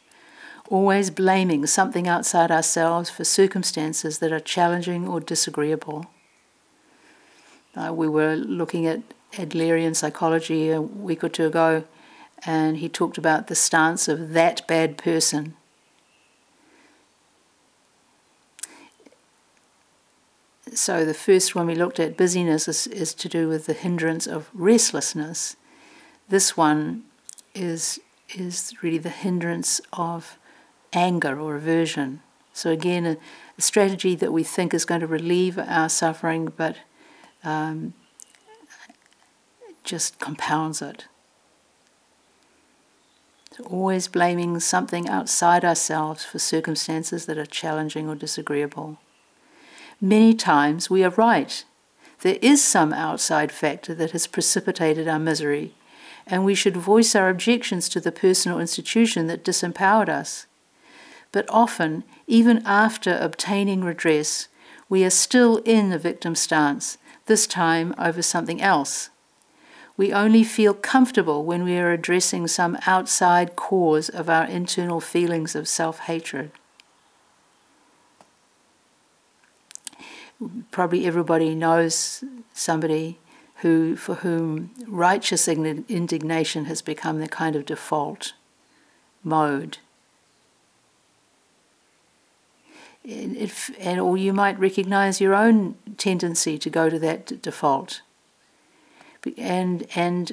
always 0.68 1.08
blaming 1.10 1.66
something 1.66 2.06
outside 2.06 2.50
ourselves 2.50 3.08
for 3.08 3.24
circumstances 3.24 4.18
that 4.18 4.30
are 4.30 4.40
challenging 4.40 5.08
or 5.08 5.18
disagreeable. 5.18 6.06
Uh, 7.74 7.92
we 7.94 8.06
were 8.06 8.36
looking 8.36 8.86
at 8.86 9.00
Adlerian 9.32 9.96
psychology 9.96 10.70
a 10.70 10.82
week 10.82 11.24
or 11.24 11.28
two 11.30 11.46
ago, 11.46 11.84
and 12.44 12.78
he 12.78 12.88
talked 12.88 13.18
about 13.18 13.46
the 13.46 13.54
stance 13.54 14.08
of 14.08 14.32
that 14.32 14.66
bad 14.66 14.96
person. 14.96 15.54
So, 20.74 21.04
the 21.04 21.14
first 21.14 21.54
one 21.54 21.66
we 21.66 21.74
looked 21.74 21.98
at, 21.98 22.16
busyness, 22.16 22.68
is, 22.68 22.86
is 22.86 23.14
to 23.14 23.28
do 23.28 23.48
with 23.48 23.66
the 23.66 23.72
hindrance 23.72 24.26
of 24.26 24.50
restlessness 24.52 25.56
this 26.28 26.56
one 26.56 27.04
is 27.54 28.00
is 28.34 28.74
really 28.82 28.98
the 28.98 29.08
hindrance 29.08 29.80
of 29.92 30.38
anger 30.92 31.40
or 31.40 31.56
aversion. 31.56 32.20
So 32.52 32.70
again, 32.70 33.06
a, 33.06 33.16
a 33.56 33.62
strategy 33.62 34.14
that 34.16 34.32
we 34.32 34.44
think 34.44 34.74
is 34.74 34.84
going 34.84 35.00
to 35.00 35.06
relieve 35.06 35.58
our 35.58 35.88
suffering, 35.88 36.52
but 36.54 36.76
um, 37.42 37.94
just 39.82 40.18
compounds 40.18 40.82
it. 40.82 41.06
Always 43.66 44.08
blaming 44.08 44.60
something 44.60 45.08
outside 45.08 45.64
ourselves 45.64 46.24
for 46.24 46.38
circumstances 46.38 47.26
that 47.26 47.38
are 47.38 47.46
challenging 47.46 48.08
or 48.08 48.14
disagreeable. 48.14 48.98
Many 50.00 50.34
times 50.34 50.88
we 50.88 51.02
are 51.02 51.10
right. 51.10 51.64
There 52.20 52.38
is 52.40 52.62
some 52.62 52.92
outside 52.92 53.52
factor 53.52 53.94
that 53.94 54.12
has 54.12 54.26
precipitated 54.26 55.08
our 55.08 55.18
misery 55.18 55.74
and 56.28 56.44
we 56.44 56.54
should 56.54 56.76
voice 56.76 57.14
our 57.14 57.28
objections 57.28 57.88
to 57.88 58.00
the 58.00 58.12
person 58.12 58.52
or 58.52 58.60
institution 58.60 59.26
that 59.26 59.44
disempowered 59.44 60.08
us. 60.08 60.46
But 61.32 61.46
often, 61.48 62.04
even 62.26 62.62
after 62.64 63.16
obtaining 63.18 63.82
redress, 63.82 64.48
we 64.88 65.04
are 65.04 65.10
still 65.10 65.58
in 65.58 65.90
the 65.90 65.98
victim 65.98 66.34
stance, 66.34 66.98
this 67.26 67.46
time 67.46 67.94
over 67.98 68.22
something 68.22 68.60
else. 68.60 69.10
We 69.98 70.12
only 70.12 70.44
feel 70.44 70.74
comfortable 70.74 71.44
when 71.44 71.64
we 71.64 71.76
are 71.76 71.90
addressing 71.90 72.46
some 72.46 72.78
outside 72.86 73.56
cause 73.56 74.08
of 74.08 74.30
our 74.30 74.44
internal 74.44 75.00
feelings 75.00 75.56
of 75.56 75.66
self 75.66 75.98
hatred. 75.98 76.52
Probably 80.70 81.04
everybody 81.04 81.52
knows 81.52 82.22
somebody 82.52 83.18
who, 83.56 83.96
for 83.96 84.14
whom 84.16 84.70
righteous 84.86 85.48
indignation 85.48 86.66
has 86.66 86.80
become 86.80 87.18
the 87.18 87.26
kind 87.26 87.56
of 87.56 87.66
default 87.66 88.34
mode. 89.24 89.78
If, 93.02 93.72
and, 93.80 93.98
or 93.98 94.16
you 94.16 94.32
might 94.32 94.60
recognize 94.60 95.20
your 95.20 95.34
own 95.34 95.74
tendency 95.96 96.56
to 96.56 96.70
go 96.70 96.88
to 96.88 97.00
that 97.00 97.42
default. 97.42 98.02
And, 99.36 99.86
and 99.94 100.32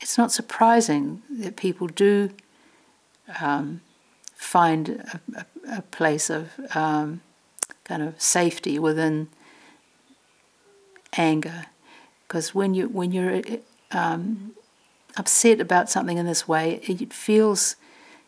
it's 0.00 0.16
not 0.16 0.32
surprising 0.32 1.22
that 1.30 1.56
people 1.56 1.86
do 1.86 2.30
um, 3.40 3.80
find 4.34 4.88
a, 4.88 5.20
a, 5.36 5.78
a, 5.78 5.82
place 5.82 6.30
of 6.30 6.50
um, 6.74 7.20
kind 7.84 8.02
of 8.02 8.20
safety 8.20 8.78
within 8.78 9.28
anger, 11.16 11.66
because 12.26 12.54
when 12.54 12.74
you 12.74 12.88
when 12.88 13.12
you're 13.12 13.42
um, 13.92 14.52
upset 15.16 15.60
about 15.60 15.90
something 15.90 16.18
in 16.18 16.26
this 16.26 16.48
way, 16.48 16.80
it 16.84 17.12
feels 17.12 17.76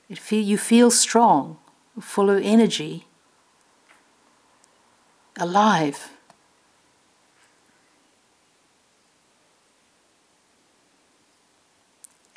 it 0.09 0.19
feel 0.19 0.45
you 0.45 0.59
feel 0.59 0.91
strong, 0.91 1.59
full 2.01 2.31
of 2.31 2.43
energy, 2.43 3.07
alive. 5.37 6.11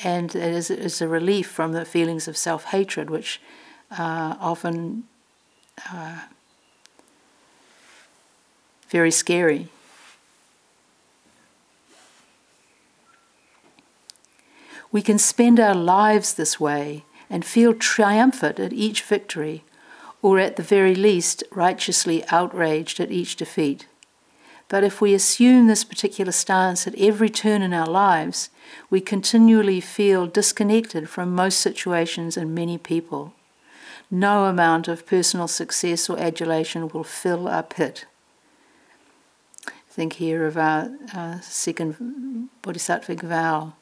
And 0.05 0.35
it 0.35 0.53
is, 0.53 0.69
is 0.69 1.01
a 1.01 1.07
relief 1.07 1.47
from 1.47 1.71
the 1.71 1.83
feelings 1.83 2.27
of 2.27 2.37
self 2.37 2.65
hatred, 2.65 3.09
which 3.09 3.41
uh, 3.89 4.35
often 4.39 5.05
uh, 5.91 6.19
very 8.87 9.09
scary. 9.09 9.67
We 14.91 15.01
can 15.01 15.17
spend 15.17 15.59
our 15.59 15.73
lives 15.73 16.35
this 16.35 16.59
way 16.59 17.03
and 17.27 17.43
feel 17.43 17.73
triumphant 17.73 18.59
at 18.59 18.73
each 18.73 19.01
victory, 19.01 19.63
or 20.21 20.37
at 20.37 20.55
the 20.55 20.61
very 20.61 20.93
least, 20.93 21.43
righteously 21.49 22.23
outraged 22.27 22.99
at 22.99 23.11
each 23.11 23.35
defeat. 23.37 23.87
But 24.67 24.83
if 24.83 24.99
we 24.99 25.13
assume 25.13 25.67
this 25.67 25.83
particular 25.83 26.31
stance 26.31 26.87
at 26.87 26.95
every 26.95 27.29
turn 27.29 27.61
in 27.61 27.73
our 27.73 27.87
lives, 27.87 28.49
we 28.89 28.99
continually 28.99 29.79
feel 29.79 30.25
disconnected 30.25 31.09
from 31.09 31.35
most 31.35 31.59
situations 31.59 32.35
and 32.35 32.55
many 32.55 32.77
people. 32.77 33.33
No 34.09 34.45
amount 34.45 34.87
of 34.87 35.05
personal 35.05 35.47
success 35.47 36.09
or 36.09 36.19
adulation 36.19 36.87
will 36.89 37.03
fill 37.03 37.47
our 37.47 37.63
pit. 37.63 38.05
Think 39.89 40.13
here 40.13 40.45
of 40.45 40.57
our, 40.57 40.91
our 41.13 41.41
second 41.41 42.49
bodhisattvic 42.63 43.21
vow 43.21 43.73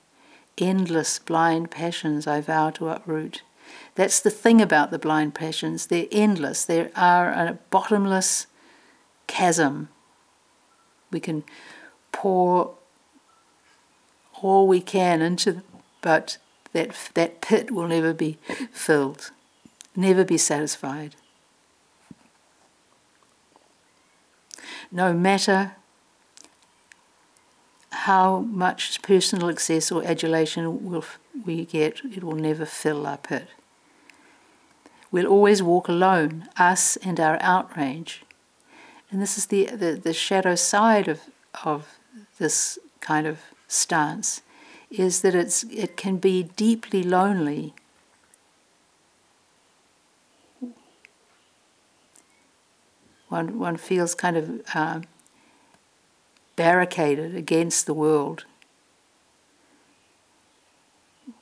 endless 0.57 1.19
blind 1.19 1.71
passions 1.71 2.27
I 2.27 2.41
vow 2.41 2.69
to 2.71 2.89
uproot. 2.89 3.41
That's 3.95 4.19
the 4.19 4.29
thing 4.29 4.61
about 4.61 4.91
the 4.91 4.99
blind 4.99 5.33
passions. 5.33 5.87
They're 5.87 6.07
endless. 6.11 6.65
They 6.65 6.91
are 6.91 7.31
a 7.31 7.57
bottomless 7.69 8.47
chasm. 9.27 9.89
We 11.13 11.19
can 11.19 11.43
pour 12.11 12.75
all 14.41 14.67
we 14.67 14.81
can 14.81 15.21
into, 15.21 15.61
but 16.01 16.37
that, 16.73 17.11
that 17.13 17.41
pit 17.41 17.71
will 17.71 17.87
never 17.87 18.13
be 18.13 18.37
filled, 18.71 19.31
never 19.95 20.25
be 20.25 20.37
satisfied. 20.37 21.15
No 24.91 25.13
matter 25.13 25.75
how 27.91 28.39
much 28.39 29.01
personal 29.01 29.49
excess 29.49 29.91
or 29.91 30.03
adulation 30.03 30.89
will 30.89 31.05
we 31.45 31.65
get, 31.65 32.01
it 32.03 32.23
will 32.23 32.35
never 32.35 32.65
fill 32.65 33.07
our 33.07 33.17
pit. 33.17 33.47
We'll 35.11 35.27
always 35.27 35.63
walk 35.63 35.87
alone, 35.87 36.49
us 36.57 36.97
and 36.97 37.19
our 37.19 37.37
outrage. 37.41 38.23
And 39.13 39.21
this 39.21 39.37
is 39.37 39.45
the, 39.45 39.65
the, 39.65 39.91
the 39.93 40.11
shadow 40.11 40.55
side 40.55 41.07
of, 41.07 41.21
of 41.63 41.99
this 42.39 42.79
kind 42.99 43.27
of 43.27 43.41
stance, 43.67 44.41
is 44.89 45.21
that 45.21 45.35
it's, 45.35 45.61
it 45.65 45.95
can 45.95 46.17
be 46.17 46.41
deeply 46.55 47.03
lonely. 47.03 47.75
One, 53.29 53.59
one 53.59 53.77
feels 53.77 54.15
kind 54.15 54.35
of 54.35 54.61
uh, 54.73 55.01
barricaded 56.55 57.35
against 57.35 57.85
the 57.85 57.93
world. 57.93 58.45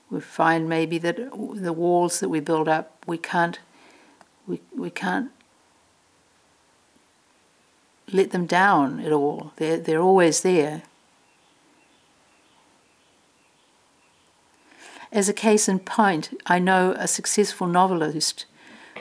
We 0.10 0.20
find 0.20 0.68
maybe 0.68 0.98
that 0.98 1.16
the 1.16 1.74
walls 1.74 2.20
that 2.20 2.28
we 2.28 2.42
build 2.42 2.68
up, 2.68 3.02
we 3.08 3.18
can't, 3.18 3.60
we, 4.46 4.60
we 4.76 4.90
can't 4.90 5.32
let 8.14 8.32
them 8.32 8.46
down 8.46 9.00
at 9.00 9.12
all. 9.12 9.54
They're, 9.58 9.78
they're 9.78 10.02
always 10.02 10.42
there. 10.42 10.84
As 15.12 15.28
a 15.28 15.34
case 15.34 15.68
in 15.68 15.80
point, 15.80 16.30
I 16.46 16.60
know 16.60 16.96
a 16.98 17.08
successful 17.08 17.68
novelist 17.68 18.46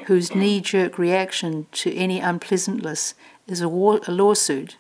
whose 0.06 0.34
knee 0.34 0.60
jerk 0.60 0.98
reaction 0.98 1.66
to 1.72 1.94
any 1.94 2.20
unpleasantness 2.20 3.14
is 3.46 3.60
a, 3.60 3.68
war, 3.68 4.00
a 4.08 4.12
lawsuit 4.12 4.76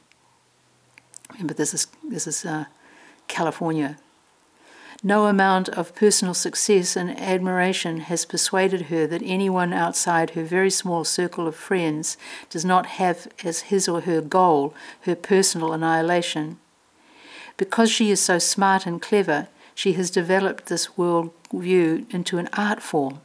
but 1.42 1.56
this 1.56 1.74
is 1.74 1.86
this 2.04 2.26
is 2.26 2.44
uh, 2.44 2.64
California. 3.28 3.96
No 5.02 5.28
amount 5.28 5.70
of 5.70 5.94
personal 5.94 6.34
success 6.34 6.94
and 6.94 7.18
admiration 7.18 8.00
has 8.00 8.26
persuaded 8.26 8.82
her 8.82 9.06
that 9.06 9.22
anyone 9.24 9.72
outside 9.72 10.30
her 10.30 10.44
very 10.44 10.70
small 10.70 11.04
circle 11.04 11.48
of 11.48 11.56
friends 11.56 12.18
does 12.50 12.66
not 12.66 12.84
have 12.84 13.28
as 13.42 13.60
his 13.60 13.88
or 13.88 14.02
her 14.02 14.20
goal 14.20 14.74
her 15.02 15.16
personal 15.16 15.72
annihilation. 15.72 16.58
Because 17.56 17.90
she 17.90 18.10
is 18.10 18.20
so 18.20 18.38
smart 18.38 18.84
and 18.84 19.00
clever, 19.00 19.48
she 19.74 19.94
has 19.94 20.10
developed 20.10 20.66
this 20.66 20.98
world 20.98 21.30
view 21.50 22.06
into 22.10 22.36
an 22.36 22.50
art 22.52 22.82
form. 22.82 23.20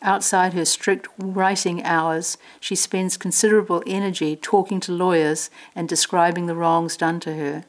Outside 0.00 0.54
her 0.54 0.64
strict 0.64 1.08
writing 1.18 1.82
hours, 1.84 2.38
she 2.58 2.74
spends 2.74 3.18
considerable 3.18 3.82
energy 3.86 4.34
talking 4.34 4.80
to 4.80 4.92
lawyers 4.92 5.50
and 5.74 5.88
describing 5.88 6.46
the 6.46 6.54
wrongs 6.54 6.96
done 6.96 7.20
to 7.20 7.34
her. 7.34 7.64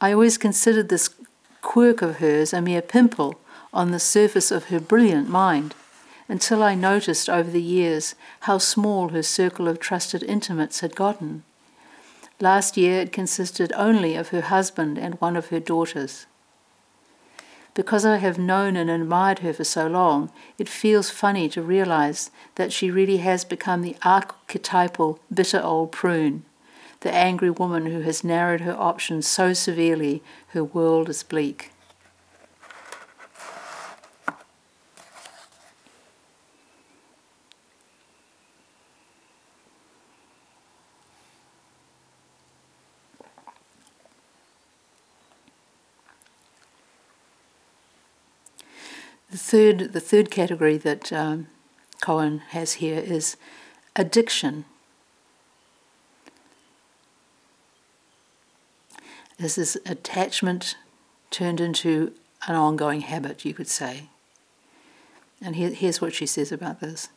I 0.00 0.12
always 0.12 0.38
considered 0.38 0.88
this 0.88 1.10
quirk 1.62 2.02
of 2.02 2.16
hers 2.16 2.52
a 2.52 2.60
mere 2.60 2.82
pimple 2.82 3.38
on 3.72 3.90
the 3.90 3.98
surface 3.98 4.50
of 4.50 4.64
her 4.64 4.80
brilliant 4.80 5.28
mind, 5.28 5.74
until 6.28 6.62
I 6.62 6.74
noticed 6.74 7.28
over 7.28 7.50
the 7.50 7.62
years 7.62 8.14
how 8.40 8.58
small 8.58 9.08
her 9.08 9.22
circle 9.22 9.68
of 9.68 9.80
trusted 9.80 10.22
intimates 10.22 10.80
had 10.80 10.94
gotten. 10.94 11.42
Last 12.40 12.76
year 12.76 13.00
it 13.00 13.12
consisted 13.12 13.72
only 13.74 14.14
of 14.14 14.28
her 14.28 14.42
husband 14.42 14.98
and 14.98 15.20
one 15.20 15.36
of 15.36 15.48
her 15.48 15.60
daughters. 15.60 16.26
Because 17.74 18.04
I 18.04 18.16
have 18.16 18.38
known 18.38 18.76
and 18.76 18.90
admired 18.90 19.40
her 19.40 19.52
for 19.52 19.64
so 19.64 19.86
long, 19.86 20.30
it 20.58 20.68
feels 20.68 21.10
funny 21.10 21.48
to 21.50 21.62
realize 21.62 22.30
that 22.56 22.72
she 22.72 22.90
really 22.90 23.18
has 23.18 23.44
become 23.44 23.82
the 23.82 23.96
archetypal 24.02 25.20
bitter 25.32 25.62
old 25.62 25.92
prune, 25.92 26.44
the 27.00 27.12
angry 27.12 27.50
woman 27.50 27.86
who 27.86 28.00
has 28.00 28.24
narrowed 28.24 28.62
her 28.62 28.74
options 28.74 29.26
so 29.26 29.52
severely 29.52 30.22
her 30.48 30.64
world 30.64 31.08
is 31.08 31.22
bleak. 31.22 31.70
The 49.30 49.36
third, 49.36 49.92
the 49.92 50.00
third 50.00 50.30
category 50.30 50.78
that 50.78 51.12
um, 51.12 51.48
Cohen 52.00 52.38
has 52.50 52.74
here 52.74 52.98
is 52.98 53.36
addiction. 53.94 54.64
This 59.38 59.56
is 59.56 59.78
attachment 59.86 60.76
turned 61.30 61.60
into 61.60 62.12
an 62.48 62.56
ongoing 62.56 63.02
habit, 63.02 63.44
you 63.44 63.54
could 63.54 63.68
say. 63.68 64.08
And 65.40 65.54
here, 65.54 65.70
here's 65.70 66.00
what 66.00 66.12
she 66.12 66.26
says 66.26 66.50
about 66.50 66.80
this. 66.80 67.08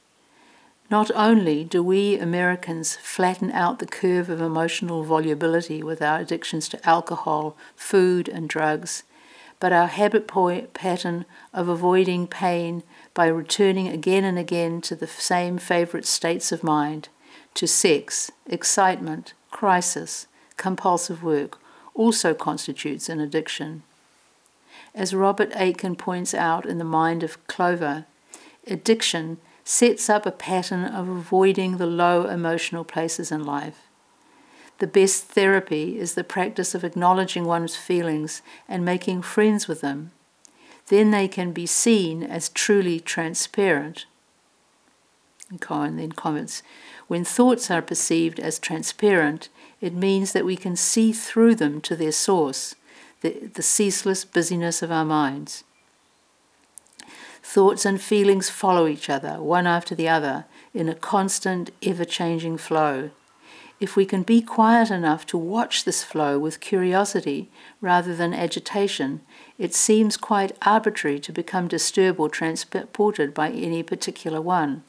Not 0.91 1.10
only 1.15 1.63
do 1.63 1.81
we 1.81 2.19
Americans 2.19 2.95
flatten 2.97 3.49
out 3.51 3.79
the 3.79 3.88
curve 3.88 4.29
of 4.29 4.41
emotional 4.41 5.03
volubility 5.03 5.81
with 5.81 6.01
our 6.01 6.19
addictions 6.19 6.69
to 6.69 6.88
alcohol, 6.88 7.55
food, 7.75 8.27
and 8.27 8.47
drugs, 8.47 9.03
but 9.60 9.71
our 9.71 9.88
habit 9.88 10.27
pattern 10.73 11.25
of 11.53 11.69
avoiding 11.69 12.27
pain 12.27 12.84
by 13.13 13.27
returning 13.27 13.88
again 13.88 14.23
and 14.23 14.38
again 14.38 14.81
to 14.81 14.95
the 14.95 15.07
same 15.07 15.57
favorite 15.57 16.05
states 16.05 16.51
of 16.51 16.63
mind, 16.63 17.10
to 17.53 17.67
sex, 17.67 18.31
excitement, 18.45 19.34
crisis, 19.49 20.27
compulsive 20.57 21.23
work, 21.23 21.61
also 21.93 22.34
constitutes 22.34 23.10
an 23.10 23.19
addiction. 23.19 23.84
As 24.93 25.13
Robert 25.13 25.51
Aitken 25.56 25.95
points 25.95 26.34
out 26.34 26.65
in 26.65 26.77
The 26.77 26.84
Mind 26.84 27.23
of 27.23 27.45
Clover, 27.47 28.06
addiction 28.67 29.38
sets 29.63 30.10
up 30.10 30.25
a 30.25 30.32
pattern 30.32 30.84
of 30.84 31.08
avoiding 31.08 31.77
the 31.77 31.86
low 31.86 32.25
emotional 32.25 32.84
places 32.84 33.32
in 33.32 33.43
life. 33.43 33.88
The 34.80 34.88
best 34.88 35.25
therapy 35.25 35.99
is 35.99 36.15
the 36.15 36.23
practice 36.23 36.73
of 36.73 36.84
acknowledging 36.84 37.45
one's 37.45 37.75
feelings 37.75 38.41
and 38.67 38.84
making 38.84 39.21
friends 39.21 39.67
with 39.67 39.82
them. 39.82 40.12
Then 40.88 41.12
they 41.12 41.27
can 41.27 41.51
be 41.51 41.67
seen 41.67 42.23
as 42.23 42.49
truly 42.49 42.99
transparent. 42.99 44.08
And 45.49 45.62
Cohen 45.62 45.97
then 45.97 46.13
comments 46.13 46.63
When 47.08 47.23
thoughts 47.23 47.69
are 47.69 47.82
perceived 47.82 48.39
as 48.39 48.58
transparent, 48.58 49.49
it 49.81 49.93
means 49.93 50.31
that 50.31 50.45
we 50.45 50.55
can 50.55 50.75
see 50.75 51.11
through 51.11 51.55
them 51.55 51.81
to 51.81 51.95
their 51.95 52.11
source, 52.11 52.75
the, 53.21 53.49
the 53.53 53.63
ceaseless 53.63 54.23
busyness 54.23 54.81
of 54.81 54.91
our 54.91 55.05
minds. 55.05 55.63
Thoughts 57.43 57.85
and 57.85 57.99
feelings 57.99 58.49
follow 58.49 58.87
each 58.87 59.09
other, 59.09 59.41
one 59.41 59.67
after 59.67 59.95
the 59.95 60.07
other, 60.07 60.45
in 60.73 60.87
a 60.87 60.95
constant, 60.95 61.71
ever 61.81 62.05
changing 62.05 62.57
flow 62.57 63.09
if 63.81 63.95
we 63.95 64.05
can 64.05 64.21
be 64.21 64.43
quiet 64.43 64.91
enough 64.91 65.25
to 65.25 65.37
watch 65.37 65.83
this 65.83 66.03
flow 66.03 66.37
with 66.37 66.59
curiosity 66.59 67.49
rather 67.81 68.15
than 68.15 68.31
agitation, 68.31 69.21
it 69.57 69.73
seems 69.73 70.17
quite 70.17 70.55
arbitrary 70.61 71.19
to 71.19 71.33
become 71.33 71.67
disturbed 71.67 72.19
or 72.19 72.29
transported 72.29 73.33
by 73.33 73.49
any 73.49 73.81
particular 73.81 74.39
one. 74.39 74.83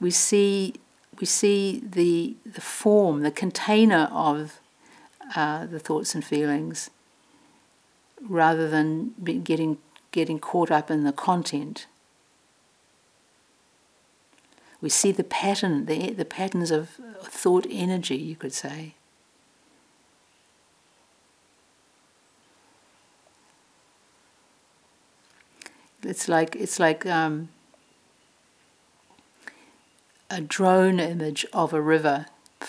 We 0.00 0.10
see, 0.10 0.76
we 1.20 1.26
see 1.26 1.82
the, 1.84 2.36
the 2.46 2.60
form, 2.60 3.20
the 3.20 3.30
container 3.30 4.08
of 4.10 4.60
uh, 5.36 5.66
the 5.66 5.78
thoughts 5.78 6.14
and 6.14 6.24
feelings 6.24 6.90
rather 8.28 8.68
than 8.68 9.14
getting, 9.44 9.78
getting 10.10 10.38
caught 10.38 10.70
up 10.70 10.90
in 10.90 11.04
the 11.04 11.12
content 11.12 11.86
we 14.80 14.88
see 14.88 15.12
the 15.12 15.24
pattern, 15.24 15.86
the, 15.86 16.12
the 16.12 16.24
patterns 16.24 16.70
of 16.70 16.98
thought 17.22 17.66
energy, 17.68 18.16
you 18.16 18.36
could 18.36 18.52
say. 18.52 18.94
It's 26.02 26.28
like 26.28 26.56
it's 26.56 26.80
like 26.80 27.04
um, 27.04 27.50
a 30.30 30.40
drone 30.40 31.00
image 31.00 31.44
of 31.52 31.72
a 31.72 31.80
river 31.80 32.26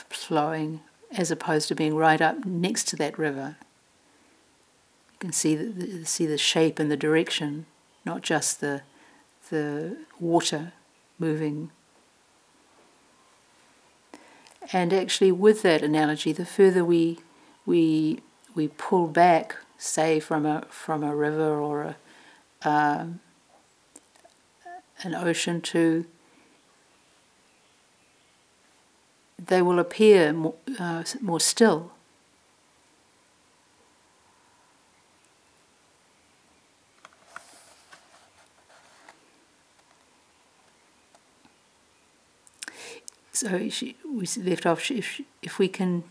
flowing, 0.10 0.82
as 1.12 1.32
opposed 1.32 1.67
to 1.67 1.76
being 1.76 1.95
right 1.95 2.21
up 2.21 2.45
next 2.45 2.88
to 2.89 2.95
that 2.97 3.17
river. 3.17 3.58
You 5.13 5.19
can 5.19 5.32
see 5.32 5.56
the, 5.56 6.06
see 6.06 6.26
the 6.26 6.38
shape 6.38 6.80
and 6.80 6.91
the 6.91 6.97
direction, 6.97 7.65
not 8.06 8.21
just 8.21 8.62
the 8.62 8.82
the 9.50 9.97
water 10.19 10.71
moving 11.19 11.71
and 14.74 14.93
actually, 14.93 15.32
with 15.32 15.63
that 15.63 15.82
analogy, 15.82 16.32
the 16.32 16.45
further 16.45 16.86
we 16.86 17.19
we 17.65 18.19
we 18.54 18.67
pull 18.67 19.08
back, 19.08 19.58
say 19.78 20.19
from 20.19 20.45
a 20.45 20.65
from 20.69 21.04
a 21.04 21.15
river 21.15 21.60
or 21.60 21.95
a 22.63 22.69
um, 22.69 23.19
an 25.04 25.15
ocean 25.15 25.62
to 25.62 26.06
they 29.47 29.62
will 29.62 29.80
appear 29.80 30.34
more, 30.34 30.56
uh, 30.80 31.04
more 31.21 31.39
still. 31.39 31.91
So 43.34 43.69
she, 43.69 43.95
we 44.06 44.27
left 44.38 44.67
off 44.67 44.91
if, 44.91 45.19
if 45.41 45.58
we 45.58 45.67
can 45.67 46.04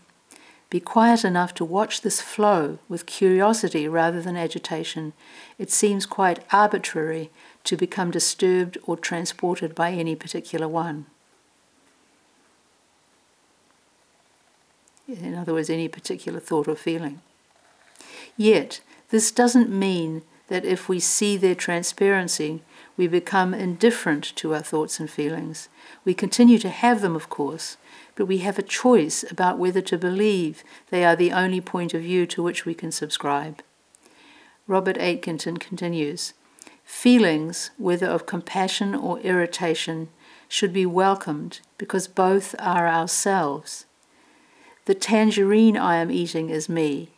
be 0.69 0.81
quiet 0.81 1.23
enough 1.23 1.53
to 1.53 1.65
watch 1.65 2.01
this 2.01 2.19
flow 2.19 2.79
with 2.89 3.05
curiosity 3.05 3.87
rather 3.87 4.21
than 4.21 4.35
agitation, 4.35 5.13
it 5.57 5.71
seems 5.71 6.05
quite 6.05 6.43
arbitrary 6.51 7.29
to 7.63 7.77
become 7.77 8.11
disturbed 8.11 8.77
or 8.85 8.97
transported 8.97 9.75
by 9.75 9.91
any 9.91 10.15
particular 10.15 10.67
one. 10.67 11.05
In 15.19 15.35
other 15.35 15.53
words, 15.53 15.69
any 15.69 15.87
particular 15.87 16.39
thought 16.39 16.67
or 16.67 16.75
feeling. 16.75 17.21
Yet, 18.37 18.81
this 19.09 19.31
doesn't 19.31 19.69
mean 19.69 20.21
that 20.47 20.65
if 20.65 20.87
we 20.87 20.99
see 20.99 21.37
their 21.37 21.55
transparency, 21.55 22.61
we 22.97 23.07
become 23.07 23.53
indifferent 23.53 24.35
to 24.35 24.53
our 24.53 24.61
thoughts 24.61 24.99
and 24.99 25.09
feelings. 25.09 25.69
We 26.03 26.13
continue 26.13 26.57
to 26.59 26.69
have 26.69 27.01
them, 27.01 27.15
of 27.15 27.29
course, 27.29 27.77
but 28.15 28.25
we 28.25 28.39
have 28.39 28.59
a 28.59 28.63
choice 28.63 29.23
about 29.29 29.57
whether 29.57 29.81
to 29.81 29.97
believe 29.97 30.63
they 30.89 31.05
are 31.05 31.15
the 31.15 31.31
only 31.31 31.61
point 31.61 31.93
of 31.93 32.01
view 32.01 32.25
to 32.27 32.43
which 32.43 32.65
we 32.65 32.73
can 32.73 32.91
subscribe. 32.91 33.63
Robert 34.67 34.97
Aitkenton 34.97 35.59
continues 35.59 36.33
Feelings, 36.83 37.71
whether 37.77 38.07
of 38.07 38.25
compassion 38.25 38.93
or 38.93 39.19
irritation, 39.19 40.09
should 40.49 40.73
be 40.73 40.85
welcomed 40.85 41.61
because 41.77 42.07
both 42.07 42.53
are 42.59 42.87
ourselves. 42.87 43.85
The 44.91 44.95
tangerine 44.95 45.77
I 45.77 45.95
am 46.01 46.11
eating 46.11 46.49
is 46.49 46.67
me. 46.67 47.11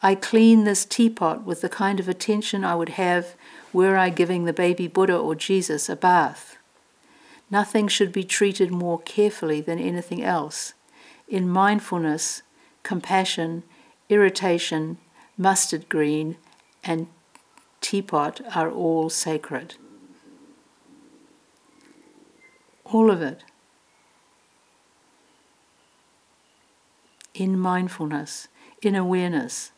I 0.00 0.14
clean 0.14 0.62
this 0.62 0.84
teapot 0.84 1.42
with 1.42 1.60
the 1.60 1.68
kind 1.68 1.98
of 1.98 2.08
attention 2.08 2.62
I 2.62 2.76
would 2.76 2.90
have 2.90 3.34
were 3.72 3.96
I 3.96 4.10
giving 4.10 4.44
the 4.44 4.52
baby 4.52 4.86
Buddha 4.86 5.16
or 5.16 5.34
Jesus 5.34 5.88
a 5.88 5.96
bath. 5.96 6.56
Nothing 7.50 7.88
should 7.88 8.12
be 8.12 8.22
treated 8.22 8.70
more 8.70 9.00
carefully 9.00 9.60
than 9.60 9.80
anything 9.80 10.22
else. 10.22 10.74
In 11.26 11.48
mindfulness, 11.48 12.42
compassion, 12.84 13.64
irritation, 14.08 14.98
mustard 15.36 15.88
green, 15.88 16.36
and 16.84 17.08
teapot 17.80 18.40
are 18.54 18.70
all 18.70 19.10
sacred. 19.10 19.74
All 22.84 23.10
of 23.10 23.20
it. 23.20 23.42
In 27.38 27.58
mindfulness, 27.58 28.48
in 28.82 28.94
awareness. 28.94 29.72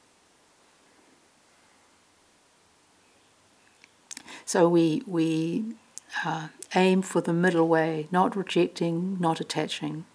So 4.44 4.68
we, 4.68 5.02
we 5.06 5.74
uh, 6.24 6.48
aim 6.74 7.02
for 7.02 7.20
the 7.20 7.32
middle 7.32 7.68
way, 7.68 8.08
not 8.10 8.36
rejecting, 8.36 9.18
not 9.20 9.40
attaching. 9.40 10.06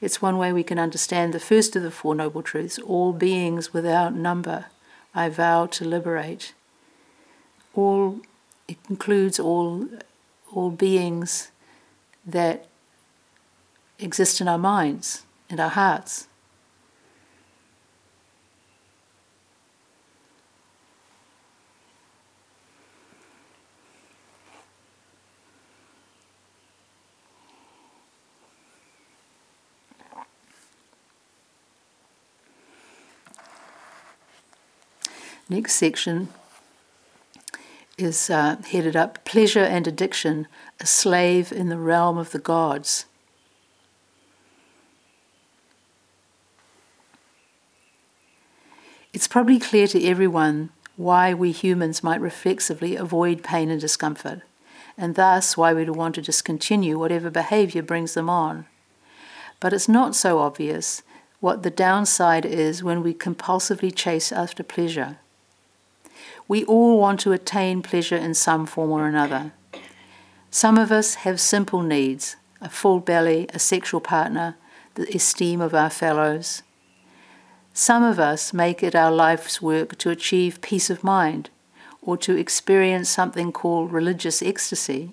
It's 0.00 0.22
one 0.22 0.38
way 0.38 0.52
we 0.52 0.62
can 0.62 0.78
understand 0.78 1.34
the 1.34 1.40
first 1.40 1.76
of 1.76 1.82
the 1.82 1.90
Four 1.90 2.14
Noble 2.14 2.42
Truths 2.42 2.78
all 2.78 3.12
beings 3.12 3.72
without 3.72 4.14
number, 4.14 4.66
I 5.14 5.28
vow 5.28 5.66
to 5.66 5.84
liberate. 5.84 6.54
All, 7.74 8.20
it 8.68 8.78
includes 8.88 9.38
all, 9.38 9.88
all 10.52 10.70
beings 10.70 11.50
that 12.24 12.69
exist 14.00 14.40
in 14.40 14.48
our 14.48 14.58
minds 14.58 15.24
and 15.48 15.60
our 15.60 15.68
hearts. 15.68 16.26
Next 35.48 35.74
section 35.74 36.28
is 37.98 38.30
uh, 38.30 38.56
headed 38.70 38.94
up 38.94 39.24
Pleasure 39.24 39.64
and 39.64 39.84
Addiction, 39.88 40.46
a 40.78 40.86
Slave 40.86 41.50
in 41.50 41.68
the 41.68 41.76
Realm 41.76 42.18
of 42.18 42.30
the 42.30 42.38
Gods. 42.38 43.06
It's 49.12 49.26
probably 49.26 49.58
clear 49.58 49.88
to 49.88 50.06
everyone 50.06 50.70
why 50.96 51.34
we 51.34 51.50
humans 51.50 52.04
might 52.04 52.20
reflexively 52.20 52.94
avoid 52.94 53.42
pain 53.42 53.68
and 53.68 53.80
discomfort, 53.80 54.42
and 54.96 55.16
thus 55.16 55.56
why 55.56 55.74
we'd 55.74 55.90
want 55.90 56.14
to 56.14 56.22
discontinue 56.22 56.96
whatever 56.96 57.28
behavior 57.28 57.82
brings 57.82 58.14
them 58.14 58.30
on. 58.30 58.66
But 59.58 59.72
it's 59.72 59.88
not 59.88 60.14
so 60.14 60.38
obvious 60.38 61.02
what 61.40 61.64
the 61.64 61.70
downside 61.70 62.46
is 62.46 62.84
when 62.84 63.02
we 63.02 63.12
compulsively 63.12 63.92
chase 63.92 64.30
after 64.30 64.62
pleasure. 64.62 65.18
We 66.46 66.64
all 66.64 66.98
want 66.98 67.18
to 67.20 67.32
attain 67.32 67.82
pleasure 67.82 68.16
in 68.16 68.34
some 68.34 68.64
form 68.64 68.90
or 68.90 69.06
another. 69.06 69.52
Some 70.52 70.78
of 70.78 70.92
us 70.92 71.16
have 71.26 71.40
simple 71.40 71.82
needs 71.82 72.36
a 72.60 72.68
full 72.68 73.00
belly, 73.00 73.48
a 73.54 73.58
sexual 73.58 74.00
partner, 74.00 74.54
the 74.94 75.08
esteem 75.14 75.62
of 75.62 75.74
our 75.74 75.88
fellows. 75.88 76.62
Some 77.72 78.02
of 78.02 78.18
us 78.18 78.52
make 78.52 78.82
it 78.82 78.94
our 78.94 79.12
life's 79.12 79.62
work 79.62 79.96
to 79.98 80.10
achieve 80.10 80.60
peace 80.60 80.90
of 80.90 81.04
mind 81.04 81.50
or 82.02 82.16
to 82.18 82.36
experience 82.36 83.08
something 83.08 83.52
called 83.52 83.92
religious 83.92 84.42
ecstasy. 84.42 85.12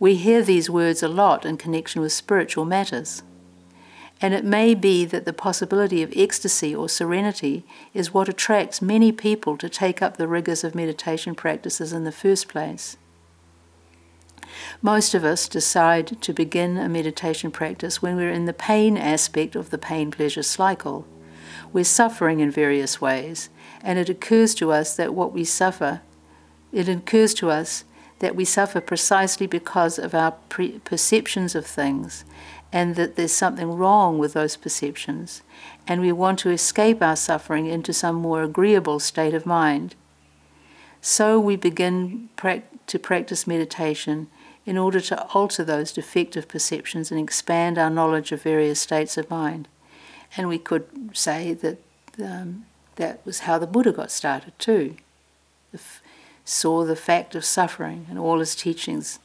We 0.00 0.16
hear 0.16 0.42
these 0.42 0.70
words 0.70 1.02
a 1.02 1.08
lot 1.08 1.44
in 1.44 1.56
connection 1.56 2.00
with 2.00 2.12
spiritual 2.12 2.64
matters. 2.64 3.22
And 4.20 4.34
it 4.34 4.44
may 4.44 4.74
be 4.74 5.04
that 5.04 5.24
the 5.24 5.32
possibility 5.32 6.02
of 6.02 6.12
ecstasy 6.16 6.74
or 6.74 6.88
serenity 6.88 7.64
is 7.94 8.12
what 8.12 8.28
attracts 8.28 8.82
many 8.82 9.12
people 9.12 9.56
to 9.58 9.68
take 9.68 10.02
up 10.02 10.16
the 10.16 10.26
rigors 10.26 10.64
of 10.64 10.74
meditation 10.74 11.34
practices 11.36 11.92
in 11.92 12.02
the 12.02 12.12
first 12.12 12.48
place. 12.48 12.96
Most 14.82 15.14
of 15.14 15.24
us 15.24 15.48
decide 15.48 16.20
to 16.20 16.32
begin 16.32 16.78
a 16.78 16.88
meditation 16.88 17.52
practice 17.52 18.02
when 18.02 18.16
we're 18.16 18.32
in 18.32 18.46
the 18.46 18.52
pain 18.52 18.96
aspect 18.96 19.54
of 19.54 19.70
the 19.70 19.78
pain 19.78 20.10
pleasure 20.10 20.42
cycle. 20.42 21.06
We're 21.72 21.84
suffering 21.84 22.40
in 22.40 22.50
various 22.50 23.00
ways, 23.00 23.50
and 23.82 23.98
it 23.98 24.08
occurs 24.08 24.54
to 24.56 24.72
us 24.72 24.96
that 24.96 25.14
what 25.14 25.32
we 25.32 25.44
suffer, 25.44 26.00
it 26.72 26.88
occurs 26.88 27.34
to 27.34 27.50
us 27.50 27.84
that 28.18 28.34
we 28.34 28.44
suffer 28.44 28.80
precisely 28.80 29.46
because 29.46 29.98
of 29.98 30.14
our 30.14 30.32
pre- 30.48 30.80
perceptions 30.80 31.54
of 31.54 31.66
things 31.66 32.24
and 32.72 32.96
that 32.96 33.16
there's 33.16 33.32
something 33.32 33.70
wrong 33.72 34.18
with 34.18 34.34
those 34.34 34.56
perceptions, 34.56 35.42
and 35.86 36.00
we 36.00 36.12
want 36.12 36.38
to 36.40 36.50
escape 36.50 37.02
our 37.02 37.16
suffering 37.16 37.66
into 37.66 37.92
some 37.92 38.16
more 38.16 38.42
agreeable 38.42 39.00
state 39.00 39.32
of 39.32 39.46
mind. 39.46 39.94
So 41.00 41.40
we 41.40 41.56
begin 41.56 42.28
pra- 42.36 42.62
to 42.86 42.98
practice 42.98 43.46
meditation 43.46 44.28
in 44.66 44.76
order 44.76 45.00
to 45.00 45.22
alter 45.28 45.64
those 45.64 45.92
defective 45.92 46.46
perceptions 46.46 47.10
and 47.10 47.18
expand 47.18 47.78
our 47.78 47.88
knowledge 47.88 48.32
of 48.32 48.42
various 48.42 48.80
states 48.80 49.16
of 49.16 49.30
mind. 49.30 49.66
And 50.36 50.48
we 50.48 50.58
could 50.58 50.86
say 51.12 51.54
that 51.54 51.78
um, 52.22 52.66
that 52.96 53.24
was 53.24 53.40
how 53.40 53.58
the 53.58 53.66
Buddha 53.66 53.92
got 53.92 54.10
started 54.10 54.52
too. 54.58 54.96
Saw 56.44 56.84
the 56.84 56.96
fact 56.96 57.34
of 57.34 57.44
suffering, 57.44 58.06
and 58.08 58.18
all 58.18 58.38
his 58.38 58.54
teachings 58.54 59.18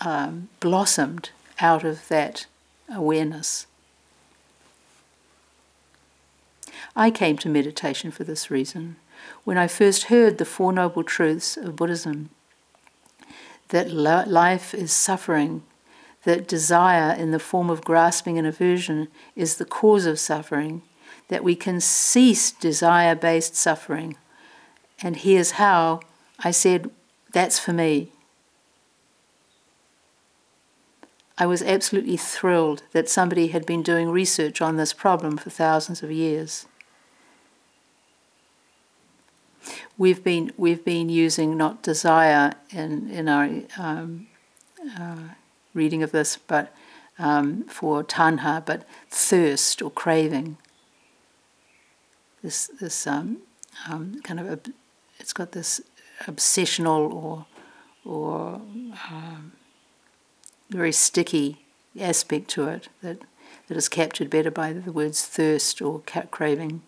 um, 0.00 0.48
blossomed 0.60 1.30
out 1.60 1.84
of 1.84 2.08
that 2.08 2.46
awareness. 2.92 3.66
I 6.94 7.10
came 7.10 7.36
to 7.38 7.48
meditation 7.48 8.10
for 8.10 8.24
this 8.24 8.50
reason. 8.50 8.96
When 9.44 9.56
I 9.56 9.66
first 9.66 10.04
heard 10.04 10.38
the 10.38 10.44
Four 10.44 10.72
Noble 10.72 11.02
Truths 11.02 11.56
of 11.56 11.76
Buddhism, 11.76 12.30
that 13.68 13.90
life 13.90 14.74
is 14.74 14.92
suffering, 14.92 15.62
that 16.26 16.48
desire 16.48 17.14
in 17.14 17.30
the 17.30 17.38
form 17.38 17.70
of 17.70 17.84
grasping 17.84 18.36
and 18.36 18.46
aversion 18.46 19.06
is 19.36 19.56
the 19.56 19.64
cause 19.64 20.06
of 20.06 20.18
suffering, 20.18 20.82
that 21.28 21.44
we 21.44 21.54
can 21.54 21.80
cease 21.80 22.50
desire 22.50 23.14
based 23.14 23.54
suffering. 23.54 24.16
And 25.00 25.16
here's 25.16 25.52
how 25.52 26.00
I 26.40 26.50
said, 26.50 26.90
That's 27.32 27.60
for 27.60 27.72
me. 27.72 28.10
I 31.38 31.46
was 31.46 31.62
absolutely 31.62 32.16
thrilled 32.16 32.82
that 32.92 33.08
somebody 33.08 33.48
had 33.48 33.64
been 33.64 33.82
doing 33.82 34.10
research 34.10 34.60
on 34.60 34.76
this 34.76 34.92
problem 34.92 35.36
for 35.36 35.50
thousands 35.50 36.02
of 36.02 36.10
years. 36.10 36.66
We've 39.96 40.24
been 40.24 40.52
we've 40.56 40.84
been 40.84 41.08
using 41.08 41.56
not 41.56 41.82
desire 41.82 42.54
in 42.70 43.10
in 43.10 43.28
our 43.28 43.48
um, 43.78 44.26
uh, 44.98 45.34
reading 45.76 46.02
of 46.02 46.10
this, 46.10 46.36
but 46.36 46.74
um, 47.18 47.64
for 47.64 48.02
tanha, 48.02 48.64
but 48.64 48.84
thirst 49.10 49.80
or 49.82 49.90
craving. 49.90 50.56
This 52.42 52.70
this 52.80 53.06
um, 53.06 53.38
um 53.88 54.20
kind 54.22 54.40
of 54.40 54.46
a, 54.46 54.58
it's 55.18 55.32
got 55.32 55.52
this 55.52 55.80
obsessional 56.26 57.12
or 57.12 57.46
or 58.04 58.60
um, 59.10 59.52
very 60.70 60.92
sticky 60.92 61.64
aspect 62.00 62.48
to 62.48 62.68
it 62.68 62.88
that, 63.02 63.18
that 63.68 63.76
is 63.76 63.88
captured 63.88 64.30
better 64.30 64.50
by 64.50 64.72
the 64.72 64.92
words 64.92 65.24
thirst 65.24 65.82
or 65.82 66.02
craving. 66.30 66.82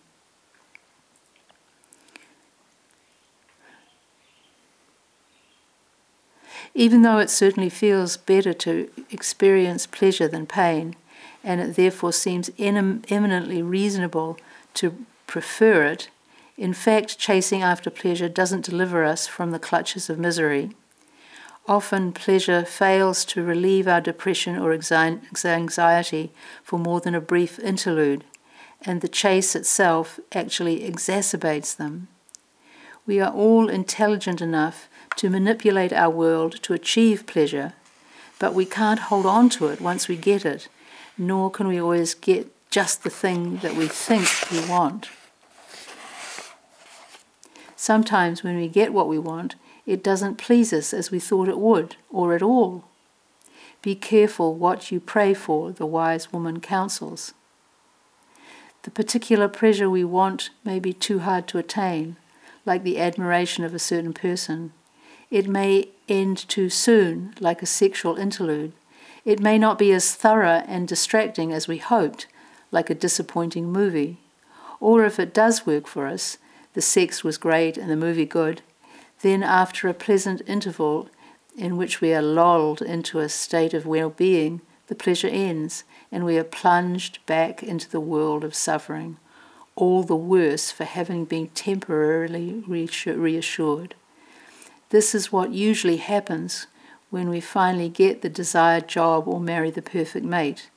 Even 6.79 7.01
though 7.01 7.17
it 7.17 7.29
certainly 7.29 7.67
feels 7.67 8.15
better 8.15 8.53
to 8.53 8.89
experience 9.11 9.85
pleasure 9.85 10.29
than 10.29 10.47
pain, 10.47 10.95
and 11.43 11.59
it 11.59 11.75
therefore 11.75 12.13
seems 12.13 12.49
eminently 12.57 13.61
reasonable 13.61 14.37
to 14.75 15.05
prefer 15.27 15.83
it, 15.83 16.09
in 16.57 16.73
fact, 16.73 17.19
chasing 17.19 17.61
after 17.61 17.89
pleasure 17.89 18.29
doesn't 18.29 18.63
deliver 18.63 19.03
us 19.03 19.27
from 19.27 19.51
the 19.51 19.59
clutches 19.59 20.09
of 20.09 20.17
misery. 20.17 20.71
Often 21.67 22.13
pleasure 22.13 22.63
fails 22.63 23.25
to 23.25 23.43
relieve 23.43 23.85
our 23.85 23.99
depression 23.99 24.57
or 24.57 24.71
anxiety 24.71 26.31
for 26.63 26.79
more 26.79 27.01
than 27.01 27.13
a 27.13 27.19
brief 27.19 27.59
interlude, 27.59 28.23
and 28.85 29.01
the 29.01 29.09
chase 29.09 29.53
itself 29.53 30.17
actually 30.31 30.89
exacerbates 30.89 31.75
them. 31.75 32.07
We 33.05 33.19
are 33.19 33.33
all 33.33 33.67
intelligent 33.67 34.39
enough 34.39 34.87
to 35.17 35.29
manipulate 35.29 35.93
our 35.93 36.09
world 36.09 36.61
to 36.63 36.73
achieve 36.73 37.27
pleasure, 37.27 37.73
but 38.39 38.53
we 38.53 38.65
can't 38.65 38.99
hold 38.99 39.25
on 39.25 39.49
to 39.49 39.67
it 39.67 39.81
once 39.81 40.07
we 40.07 40.15
get 40.15 40.45
it, 40.45 40.67
nor 41.17 41.51
can 41.51 41.67
we 41.67 41.79
always 41.79 42.13
get 42.13 42.47
just 42.69 43.03
the 43.03 43.09
thing 43.09 43.57
that 43.57 43.75
we 43.75 43.87
think 43.87 44.27
we 44.51 44.67
want. 44.69 45.09
Sometimes, 47.75 48.43
when 48.43 48.57
we 48.57 48.67
get 48.67 48.93
what 48.93 49.07
we 49.07 49.17
want, 49.17 49.55
it 49.85 50.03
doesn't 50.03 50.37
please 50.37 50.71
us 50.73 50.93
as 50.93 51.11
we 51.11 51.19
thought 51.19 51.47
it 51.47 51.57
would, 51.57 51.95
or 52.09 52.35
at 52.35 52.41
all. 52.41 52.83
Be 53.81 53.95
careful 53.95 54.53
what 54.53 54.91
you 54.91 54.99
pray 54.99 55.33
for, 55.33 55.71
the 55.71 55.85
wise 55.85 56.31
woman 56.33 56.59
counsels. 56.59 57.33
The 58.83 58.91
particular 58.91 59.47
pleasure 59.47 59.89
we 59.89 60.03
want 60.03 60.49
may 60.63 60.79
be 60.79 60.93
too 60.93 61.19
hard 61.19 61.47
to 61.49 61.57
attain, 61.57 62.17
like 62.65 62.83
the 62.83 62.99
admiration 62.99 63.63
of 63.63 63.73
a 63.73 63.79
certain 63.79 64.13
person. 64.13 64.73
It 65.31 65.47
may 65.47 65.89
end 66.07 66.37
too 66.49 66.69
soon, 66.69 67.35
like 67.39 67.61
a 67.61 67.67
sexual 67.67 68.15
interlude. 68.15 68.71
It 69.25 69.39
may 69.39 69.59
not 69.59 69.77
be 69.77 69.91
as 69.91 70.15
thorough 70.15 70.63
and 70.67 70.87
distracting 70.87 71.53
as 71.53 71.67
we 71.67 71.77
hoped, 71.77 72.25
like 72.71 72.89
a 72.89 72.95
disappointing 72.95 73.71
movie. 73.71 74.17
Or 74.79 75.05
if 75.05 75.19
it 75.19 75.33
does 75.33 75.67
work 75.67 75.87
for 75.87 76.07
us, 76.07 76.39
the 76.73 76.81
sex 76.81 77.23
was 77.23 77.37
great 77.37 77.77
and 77.77 77.91
the 77.91 77.95
movie 77.95 78.25
good, 78.25 78.61
then 79.21 79.43
after 79.43 79.87
a 79.87 79.93
pleasant 79.93 80.41
interval 80.47 81.09
in 81.57 81.77
which 81.77 81.99
we 82.01 82.13
are 82.13 82.21
lulled 82.21 82.81
into 82.81 83.19
a 83.19 83.29
state 83.29 83.73
of 83.73 83.85
well 83.85 84.09
being, 84.09 84.61
the 84.87 84.95
pleasure 84.95 85.27
ends 85.27 85.83
and 86.11 86.25
we 86.25 86.37
are 86.37 86.43
plunged 86.43 87.23
back 87.25 87.61
into 87.61 87.89
the 87.89 87.99
world 87.99 88.43
of 88.43 88.55
suffering, 88.55 89.17
all 89.75 90.01
the 90.01 90.15
worse 90.15 90.71
for 90.71 90.85
having 90.85 91.25
been 91.25 91.49
temporarily 91.49 92.63
reassured. 92.65 93.93
This 94.89 95.13
is 95.13 95.31
what 95.31 95.51
usually 95.51 95.97
happens 95.97 96.67
when 97.09 97.29
we 97.29 97.39
finally 97.39 97.89
get 97.89 98.21
the 98.21 98.29
desired 98.29 98.87
job 98.87 99.27
or 99.27 99.39
marry 99.39 99.71
the 99.71 99.81
perfect 99.81 100.25
mate. 100.25 100.69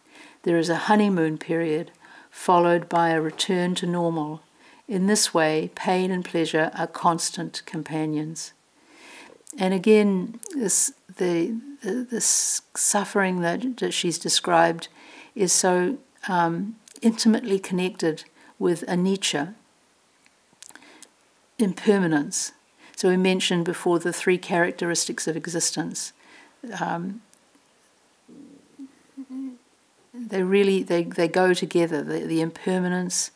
There 0.43 0.59
is 0.59 0.69
a 0.69 0.87
honeymoon 0.87 1.39
period 1.39 1.91
followed 2.31 2.89
by 2.89 3.11
a 3.11 3.21
return 3.21 3.75
to 3.77 3.87
normal. 3.87 4.43
In 4.89 5.07
this 5.07 5.33
way, 5.33 5.71
pain 5.75 6.11
and 6.11 6.25
pleasure 6.25 6.71
are 6.75 6.87
constant 6.87 7.63
companions. 7.67 8.53
And 9.59 9.75
again, 9.75 10.41
this, 10.55 10.93
the, 11.17 11.55
the, 11.83 12.21
suffering 12.21 13.41
that, 13.43 13.79
that 13.79 13.93
she's 13.93 14.19
described 14.19 14.89
is 15.35 15.53
so 15.53 15.99
um, 16.29 16.77
intimately 17.03 17.59
connected 17.59 18.25
with 18.59 18.85
anicca, 18.87 19.55
impermanence. 21.59 22.53
So 23.03 23.09
we 23.09 23.17
mentioned 23.17 23.65
before 23.65 23.99
the 23.99 24.13
three 24.13 24.39
characteristics 24.39 25.27
of 25.27 25.37
existence. 25.37 26.13
Um, 26.81 27.21
they 30.15 30.45
really 30.45 30.85
they, 30.85 31.03
they 31.03 31.27
go 31.27 31.53
together 31.53 32.05
the, 32.05 32.21
the 32.21 32.41
impermanence 32.41 33.33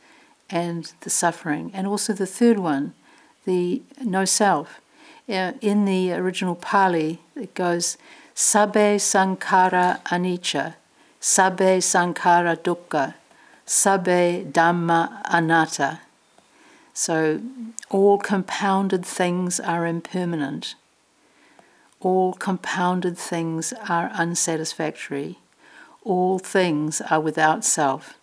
and 0.49 0.93
the 1.01 1.11
suffering. 1.11 1.73
And 1.75 1.89
also 1.89 2.13
the 2.13 2.27
third 2.27 2.61
one 2.61 2.95
the 3.45 3.83
no 4.05 4.25
self. 4.25 4.81
Uh, 5.29 5.55
in 5.61 5.85
the 5.85 6.13
original 6.13 6.55
pali 6.55 7.19
it 7.35 7.53
goes 7.55 7.99
sabbe 8.37 9.01
sankhara 9.01 10.01
anicca 10.05 10.75
sabbe 11.21 11.79
sankhara 11.83 12.57
dukkha 12.57 13.15
sabbe 13.67 14.49
dhamma 14.53 15.21
anatta 15.25 16.06
so 16.97 17.41
all 17.91 18.17
compounded 18.19 19.05
things 19.05 19.61
are 19.61 19.87
impermanent 19.87 20.75
all 22.01 22.33
compounded 22.33 23.17
things 23.19 23.73
are 23.89 24.09
unsatisfactory 24.15 25.39
all 26.07 26.39
things 26.39 27.01
are 27.11 27.21
without 27.21 27.65
self. 27.65 28.15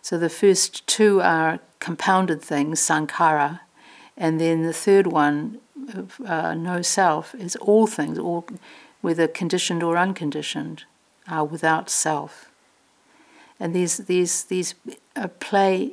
So 0.00 0.16
the 0.16 0.30
first 0.30 0.86
two 0.86 1.20
are 1.20 1.60
compounded 1.78 2.40
things, 2.40 2.80
sankhara, 2.80 3.60
and 4.16 4.40
then 4.40 4.62
the 4.62 4.72
third 4.72 5.06
one, 5.06 5.58
uh, 6.26 6.54
no 6.54 6.80
self, 6.82 7.34
is 7.34 7.54
all 7.56 7.86
things, 7.86 8.18
all, 8.18 8.46
whether 9.02 9.28
conditioned 9.28 9.82
or 9.82 9.98
unconditioned, 9.98 10.84
are 11.28 11.44
without 11.44 11.90
self. 11.90 12.50
And 13.60 13.74
these 13.74 13.98
these 13.98 14.44
these 14.44 14.74
uh, 15.14 15.28
play 15.40 15.92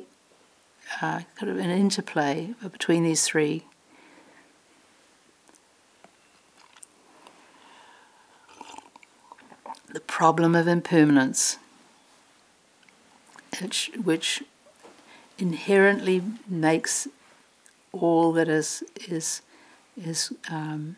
uh, 1.02 1.20
kind 1.36 1.50
of 1.50 1.58
an 1.58 1.70
interplay 1.70 2.54
between 2.62 3.02
these 3.02 3.24
three. 3.24 3.64
The 9.92 10.00
problem 10.00 10.54
of 10.54 10.68
impermanence, 10.68 11.58
which, 13.60 13.90
which 14.02 14.42
inherently 15.38 16.22
makes 16.48 17.08
all 17.92 18.32
that 18.32 18.48
is 18.48 18.82
is 19.08 19.42
is 19.96 20.32
um, 20.50 20.96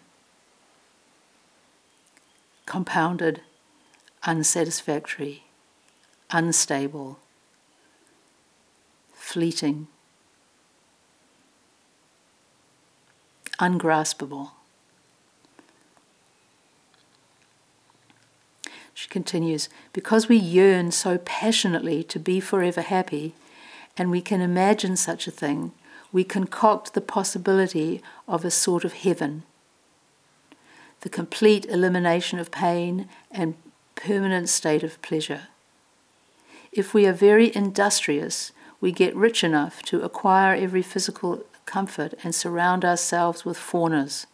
compounded, 2.67 3.41
unsatisfactory, 4.25 5.45
unstable, 6.31 7.19
fleeting, 9.29 9.87
ungraspable. 13.59 14.53
She 18.95 19.07
continues, 19.11 19.69
because 19.93 20.31
we 20.31 20.37
yearn 20.37 20.93
so 20.93 21.19
passionately 21.19 22.03
to 22.05 22.19
be 22.19 22.41
forever 22.41 22.81
happy, 22.81 23.35
and 23.99 24.11
we 24.11 24.23
can 24.23 24.41
imagine 24.41 24.97
such 24.97 25.27
a 25.27 25.31
thing, 25.31 25.73
we 26.11 26.25
concoct 26.25 26.95
the 26.95 27.03
possibility 27.03 28.01
of 28.27 28.47
a 28.47 28.51
sort 28.51 28.83
of 28.83 28.95
heaven. 28.95 29.43
The 31.03 31.11
complete 31.11 31.67
elimination 31.67 32.39
of 32.39 32.51
pain 32.51 33.11
and 33.31 33.57
permanent 33.95 34.49
state 34.49 34.83
of 34.83 35.03
pleasure. 35.03 35.49
If 36.73 36.95
we 36.95 37.07
are 37.07 37.13
very 37.13 37.55
industrious, 37.55 38.53
we 38.81 38.93
get 38.93 39.15
rich 39.17 39.43
enough 39.43 39.83
to 39.83 40.03
acquire 40.03 40.55
every 40.55 40.83
physical 40.83 41.45
comfort 41.67 42.15
and 42.23 42.35
surround 42.35 42.85
ourselves 42.85 43.45
with 43.45 43.59
faunas. 43.59 44.27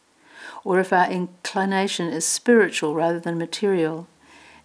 Or 0.62 0.78
if 0.78 0.92
our 0.92 1.10
inclination 1.10 2.08
is 2.08 2.24
spiritual 2.24 2.94
rather 2.94 3.20
than 3.20 3.38
material, 3.38 4.06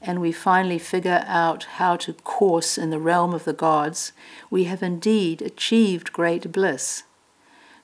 and 0.02 0.22
we 0.22 0.32
finally 0.32 0.80
figure 0.80 1.24
out 1.28 1.64
how 1.76 1.96
to 1.98 2.14
course 2.14 2.78
in 2.78 2.90
the 2.90 3.00
realm 3.00 3.34
of 3.34 3.44
the 3.44 3.54
gods, 3.54 4.14
we 4.50 4.66
have 4.66 4.82
indeed 4.82 5.42
achieved 5.42 6.14
great 6.14 6.52
bliss. 6.52 7.04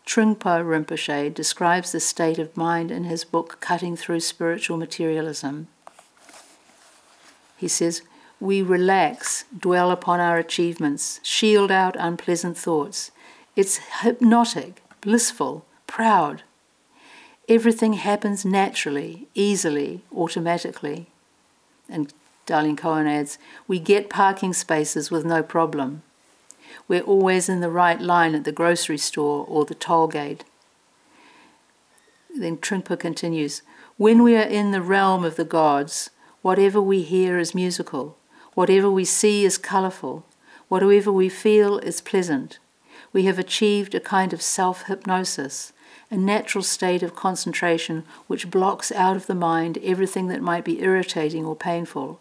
Trungpa 0.06 0.64
Rinpoche 0.64 1.34
describes 1.34 1.92
this 1.92 2.06
state 2.06 2.38
of 2.38 2.56
mind 2.56 2.92
in 2.92 3.06
his 3.06 3.26
book 3.26 3.58
Cutting 3.60 3.98
Through 3.98 4.20
Spiritual 4.20 4.78
Materialism. 4.78 5.68
He 7.58 7.68
says, 7.68 8.02
We 8.46 8.62
relax, 8.62 9.46
dwell 9.58 9.90
upon 9.90 10.20
our 10.20 10.38
achievements, 10.38 11.20
shield 11.24 11.72
out 11.72 11.96
unpleasant 11.98 12.56
thoughts. 12.56 13.10
It's 13.56 13.80
hypnotic, 14.04 14.84
blissful, 15.02 15.66
proud. 15.88 16.44
Everything 17.50 17.94
happens 17.94 18.46
naturally, 18.46 19.28
easily, 19.34 20.02
automatically. 20.16 21.08
And 21.90 22.14
Darlene 22.46 22.78
Cohen 22.78 23.08
adds, 23.08 23.40
we 23.68 23.80
get 23.80 24.12
parking 24.12 24.54
spaces 24.54 25.10
with 25.10 25.26
no 25.26 25.42
problem. 25.42 26.04
We're 26.88 27.02
always 27.02 27.50
in 27.50 27.62
the 27.62 27.72
right 27.72 28.00
line 28.00 28.36
at 28.36 28.44
the 28.44 28.52
grocery 28.52 29.00
store 29.00 29.44
or 29.50 29.66
the 29.66 29.74
toll 29.74 30.08
gate. 30.08 30.44
Then 32.38 32.58
Trungpa 32.58 33.00
continues, 33.00 33.64
when 33.98 34.22
we 34.22 34.36
are 34.36 34.44
in 34.44 34.70
the 34.70 34.84
realm 34.84 35.24
of 35.24 35.36
the 35.36 35.46
gods, 35.46 36.12
whatever 36.44 36.80
we 36.80 37.02
hear 37.02 37.40
is 37.40 37.56
musical, 37.56 38.18
whatever 38.56 38.90
we 38.90 39.06
see 39.06 39.46
is 39.46 39.60
colourful, 39.60 40.26
whatever 40.68 41.12
we 41.12 41.30
feel 41.30 41.78
is 41.80 42.02
pleasant. 42.02 42.58
We 43.14 43.26
have 43.26 43.38
achieved 43.38 43.94
a 43.94 44.00
kind 44.00 44.34
of 44.34 44.42
self 44.42 44.88
hypnosis, 44.88 45.72
a 46.10 46.18
natural 46.18 46.64
state 46.64 47.04
of 47.04 47.16
concentration 47.16 48.04
which 48.28 48.50
blocks 48.50 48.92
out 48.92 49.16
of 49.16 49.28
the 49.28 49.36
mind 49.36 49.78
everything 49.84 50.28
that 50.28 50.42
might 50.42 50.66
be 50.66 50.82
irritating 50.82 51.46
or 51.46 51.56
painful. 51.56 52.20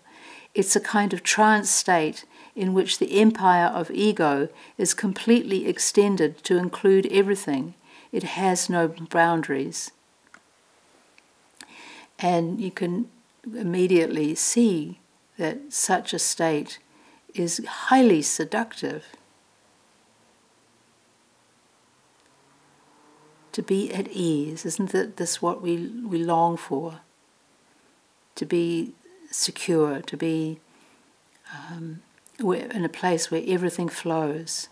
It's 0.54 0.76
a 0.76 0.80
kind 0.80 1.12
of 1.12 1.22
trance 1.22 1.70
state 1.70 2.24
in 2.54 2.74
which 2.74 2.98
the 2.98 3.20
empire 3.20 3.66
of 3.66 3.90
ego 3.90 4.48
is 4.78 4.94
completely 4.94 5.66
extended 5.66 6.42
to 6.44 6.58
include 6.58 7.06
everything. 7.10 7.74
It 8.12 8.22
has 8.22 8.70
no 8.70 8.88
boundaries. 8.88 9.90
And 12.20 12.60
you 12.60 12.70
can 12.70 13.10
immediately 13.52 14.36
see 14.36 15.00
that 15.38 15.72
such 15.72 16.14
a 16.14 16.18
state 16.18 16.78
is 17.34 17.64
highly 17.66 18.22
seductive. 18.22 19.04
to 23.54 23.62
be 23.62 23.94
at 23.94 24.08
ease. 24.08 24.66
Isn't 24.66 24.90
that 24.90 25.16
this 25.16 25.40
what 25.40 25.62
we, 25.62 25.86
we 26.04 26.18
long 26.18 26.56
for? 26.56 27.00
To 28.34 28.44
be 28.44 28.94
secure, 29.30 30.02
to 30.02 30.16
be 30.16 30.58
um, 31.52 32.02
in 32.40 32.84
a 32.84 32.88
place 32.88 33.30
where 33.30 33.44
everything 33.46 33.88
flows. 33.88 34.68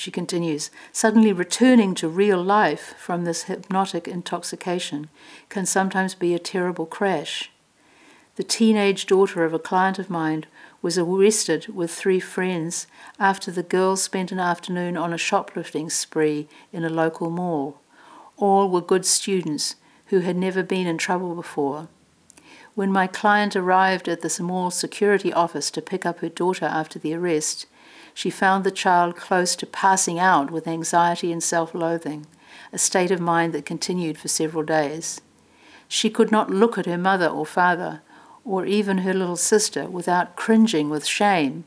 She 0.00 0.10
continues, 0.10 0.70
suddenly 0.92 1.30
returning 1.30 1.94
to 1.96 2.08
real 2.08 2.42
life 2.42 2.94
from 2.96 3.24
this 3.24 3.42
hypnotic 3.42 4.08
intoxication 4.08 5.10
can 5.50 5.66
sometimes 5.66 6.14
be 6.14 6.32
a 6.32 6.38
terrible 6.38 6.86
crash. 6.86 7.50
The 8.36 8.42
teenage 8.42 9.04
daughter 9.04 9.44
of 9.44 9.52
a 9.52 9.58
client 9.58 9.98
of 9.98 10.08
mine 10.08 10.46
was 10.80 10.96
arrested 10.96 11.66
with 11.68 11.90
three 11.90 12.18
friends 12.18 12.86
after 13.18 13.50
the 13.50 13.62
girls 13.62 14.02
spent 14.02 14.32
an 14.32 14.40
afternoon 14.40 14.96
on 14.96 15.12
a 15.12 15.18
shoplifting 15.18 15.90
spree 15.90 16.48
in 16.72 16.82
a 16.82 16.88
local 16.88 17.28
mall. 17.28 17.78
All 18.38 18.70
were 18.70 18.80
good 18.80 19.04
students 19.04 19.76
who 20.06 20.20
had 20.20 20.38
never 20.38 20.62
been 20.62 20.86
in 20.86 20.96
trouble 20.96 21.34
before. 21.34 21.88
When 22.74 22.90
my 22.90 23.06
client 23.06 23.54
arrived 23.54 24.08
at 24.08 24.22
the 24.22 24.30
small 24.30 24.70
security 24.70 25.30
office 25.30 25.70
to 25.72 25.82
pick 25.82 26.06
up 26.06 26.20
her 26.20 26.30
daughter 26.30 26.64
after 26.64 26.98
the 26.98 27.12
arrest, 27.12 27.66
she 28.20 28.28
found 28.28 28.64
the 28.64 28.70
child 28.70 29.16
close 29.16 29.56
to 29.56 29.64
passing 29.64 30.18
out 30.18 30.50
with 30.50 30.68
anxiety 30.68 31.32
and 31.32 31.42
self 31.42 31.74
loathing, 31.74 32.26
a 32.70 32.76
state 32.76 33.10
of 33.10 33.18
mind 33.18 33.54
that 33.54 33.64
continued 33.64 34.18
for 34.18 34.28
several 34.28 34.62
days. 34.62 35.22
She 35.88 36.10
could 36.10 36.30
not 36.30 36.50
look 36.50 36.76
at 36.76 36.84
her 36.84 36.98
mother 36.98 37.28
or 37.28 37.46
father, 37.46 38.02
or 38.44 38.66
even 38.66 38.98
her 38.98 39.14
little 39.14 39.38
sister, 39.38 39.88
without 39.88 40.36
cringing 40.36 40.90
with 40.90 41.06
shame. 41.06 41.64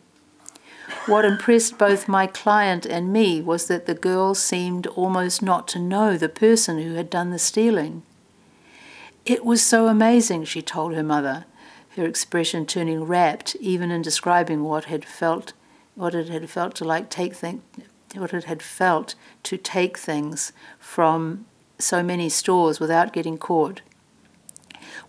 What 1.08 1.26
impressed 1.26 1.80
both 1.80 2.08
my 2.08 2.28
client 2.28 2.86
and 2.86 3.12
me 3.12 3.41
was 3.41 3.66
that 3.66 3.88
the 3.88 3.95
girl 3.95 4.36
seemed 4.36 4.86
almost 4.86 5.41
not 5.41 5.68
to 5.70 5.80
know 5.80 6.18
the 6.18 6.30
person 6.30 6.78
who 6.78 6.93
had 6.93 7.10
done 7.10 7.32
the 7.32 7.39
stealing. 7.39 8.04
It 9.26 9.43
was 9.43 9.64
so 9.64 9.88
amazing, 9.88 10.43
she 10.43 10.62
told 10.62 10.93
her 10.93 11.01
mother, 11.01 11.45
her 11.95 12.06
expression 12.06 12.68
turning 12.68 13.06
rapt 13.06 13.56
even 13.56 13.89
in 13.89 14.04
describing 14.04 14.64
what 14.64 14.86
had 14.86 15.04
felt 15.04 15.54
what 15.96 16.16
it 16.16 16.30
had 16.30 16.50
felt 16.50 16.76
to 16.76 16.84
like 16.84 17.10
take 17.10 17.34
things 17.34 17.62
what 18.16 18.34
it 18.34 18.44
had 18.44 18.62
felt 18.62 19.16
to 19.41 19.58
take 19.58 19.98
things 19.98 20.52
from 20.78 21.46
so 21.80 22.04
many 22.04 22.30
stores 22.30 22.80
without 22.80 23.12
getting 23.12 23.38
caught 23.38 23.82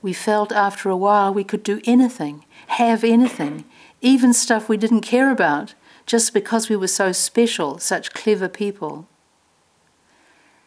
we 0.02 0.12
felt 0.12 0.52
after 0.52 0.90
a 0.90 0.96
while 0.96 1.32
we 1.32 1.44
could 1.44 1.62
do 1.62 1.80
anything, 1.84 2.44
have 2.66 3.04
anything, 3.04 3.64
even 4.00 4.32
stuff 4.32 4.68
we 4.68 4.76
didn't 4.76 5.00
care 5.00 5.30
about, 5.30 5.74
just 6.06 6.34
because 6.34 6.68
we 6.68 6.76
were 6.76 6.88
so 6.88 7.12
special, 7.12 7.78
such 7.78 8.12
clever 8.12 8.48
people. 8.48 9.08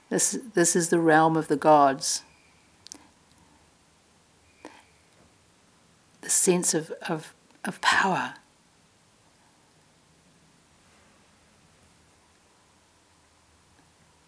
This, 0.10 0.40
this 0.54 0.76
is 0.76 0.90
the 0.90 1.00
realm 1.00 1.38
of 1.38 1.50
the 1.50 1.56
gods. 1.56 2.24
The 6.22 6.30
sense 6.30 6.74
of, 6.74 6.92
of, 7.08 7.36
of 7.64 7.80
power. 7.82 8.36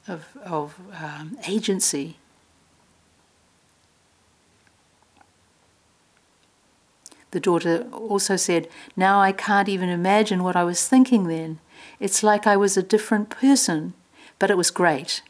Of, 0.09 0.25
of 0.43 0.79
um, 0.99 1.37
agency. 1.47 2.17
The 7.29 7.39
daughter 7.39 7.85
also 7.91 8.35
said, 8.35 8.67
Now 8.95 9.21
I 9.21 9.31
can't 9.31 9.69
even 9.69 9.87
imagine 9.89 10.43
what 10.43 10.55
I 10.55 10.63
was 10.63 10.87
thinking 10.87 11.27
then. 11.27 11.59
It's 11.99 12.23
like 12.23 12.47
I 12.47 12.57
was 12.57 12.75
a 12.75 12.81
different 12.81 13.29
person, 13.29 13.93
but 14.39 14.49
it 14.49 14.57
was 14.57 14.71
great. 14.71 15.21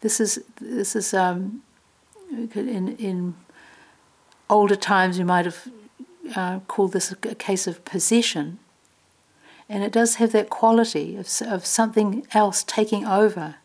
This 0.00 0.20
is 0.20 0.40
this 0.60 0.96
is 0.96 1.14
um, 1.14 1.62
in 2.30 2.96
in 2.98 3.34
older 4.50 4.76
times 4.76 5.16
you 5.18 5.24
might 5.24 5.44
have 5.44 5.68
uh, 6.34 6.58
called 6.66 6.92
this 6.92 7.12
a 7.12 7.16
case 7.34 7.66
of 7.66 7.84
possession, 7.84 8.58
and 9.68 9.82
it 9.82 9.92
does 9.92 10.16
have 10.16 10.32
that 10.32 10.50
quality 10.50 11.16
of 11.16 11.28
of 11.42 11.66
something 11.66 12.26
else 12.32 12.62
taking 12.64 13.04
over. 13.06 13.56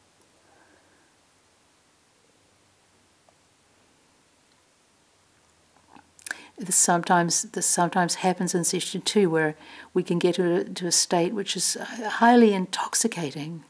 this 6.61 6.75
sometimes 6.75 7.43
this 7.43 7.65
sometimes 7.65 8.15
happens 8.15 8.53
in 8.53 8.61
sesshin 8.61 9.03
too, 9.03 9.29
where 9.29 9.55
we 9.93 10.03
can 10.03 10.19
get 10.19 10.35
to 10.35 10.55
a, 10.55 10.63
to 10.63 10.87
a 10.87 10.91
state 10.91 11.33
which 11.33 11.55
is 11.55 11.75
uh, 11.75 12.09
highly 12.09 12.53
intoxicating. 12.53 13.63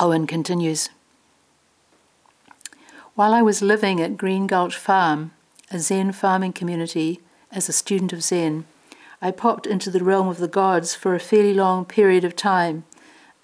Cohen 0.00 0.26
continues. 0.26 0.88
While 3.14 3.34
I 3.34 3.42
was 3.42 3.60
living 3.60 4.00
at 4.00 4.16
Green 4.16 4.46
Gulch 4.46 4.74
Farm, 4.74 5.32
a 5.70 5.78
Zen 5.78 6.12
farming 6.12 6.54
community, 6.54 7.20
as 7.52 7.68
a 7.68 7.74
student 7.74 8.10
of 8.14 8.22
Zen, 8.22 8.64
I 9.20 9.30
popped 9.30 9.66
into 9.66 9.90
the 9.90 10.02
realm 10.02 10.26
of 10.26 10.38
the 10.38 10.48
gods 10.48 10.94
for 10.94 11.14
a 11.14 11.20
fairly 11.20 11.52
long 11.52 11.84
period 11.84 12.24
of 12.24 12.34
time, 12.34 12.84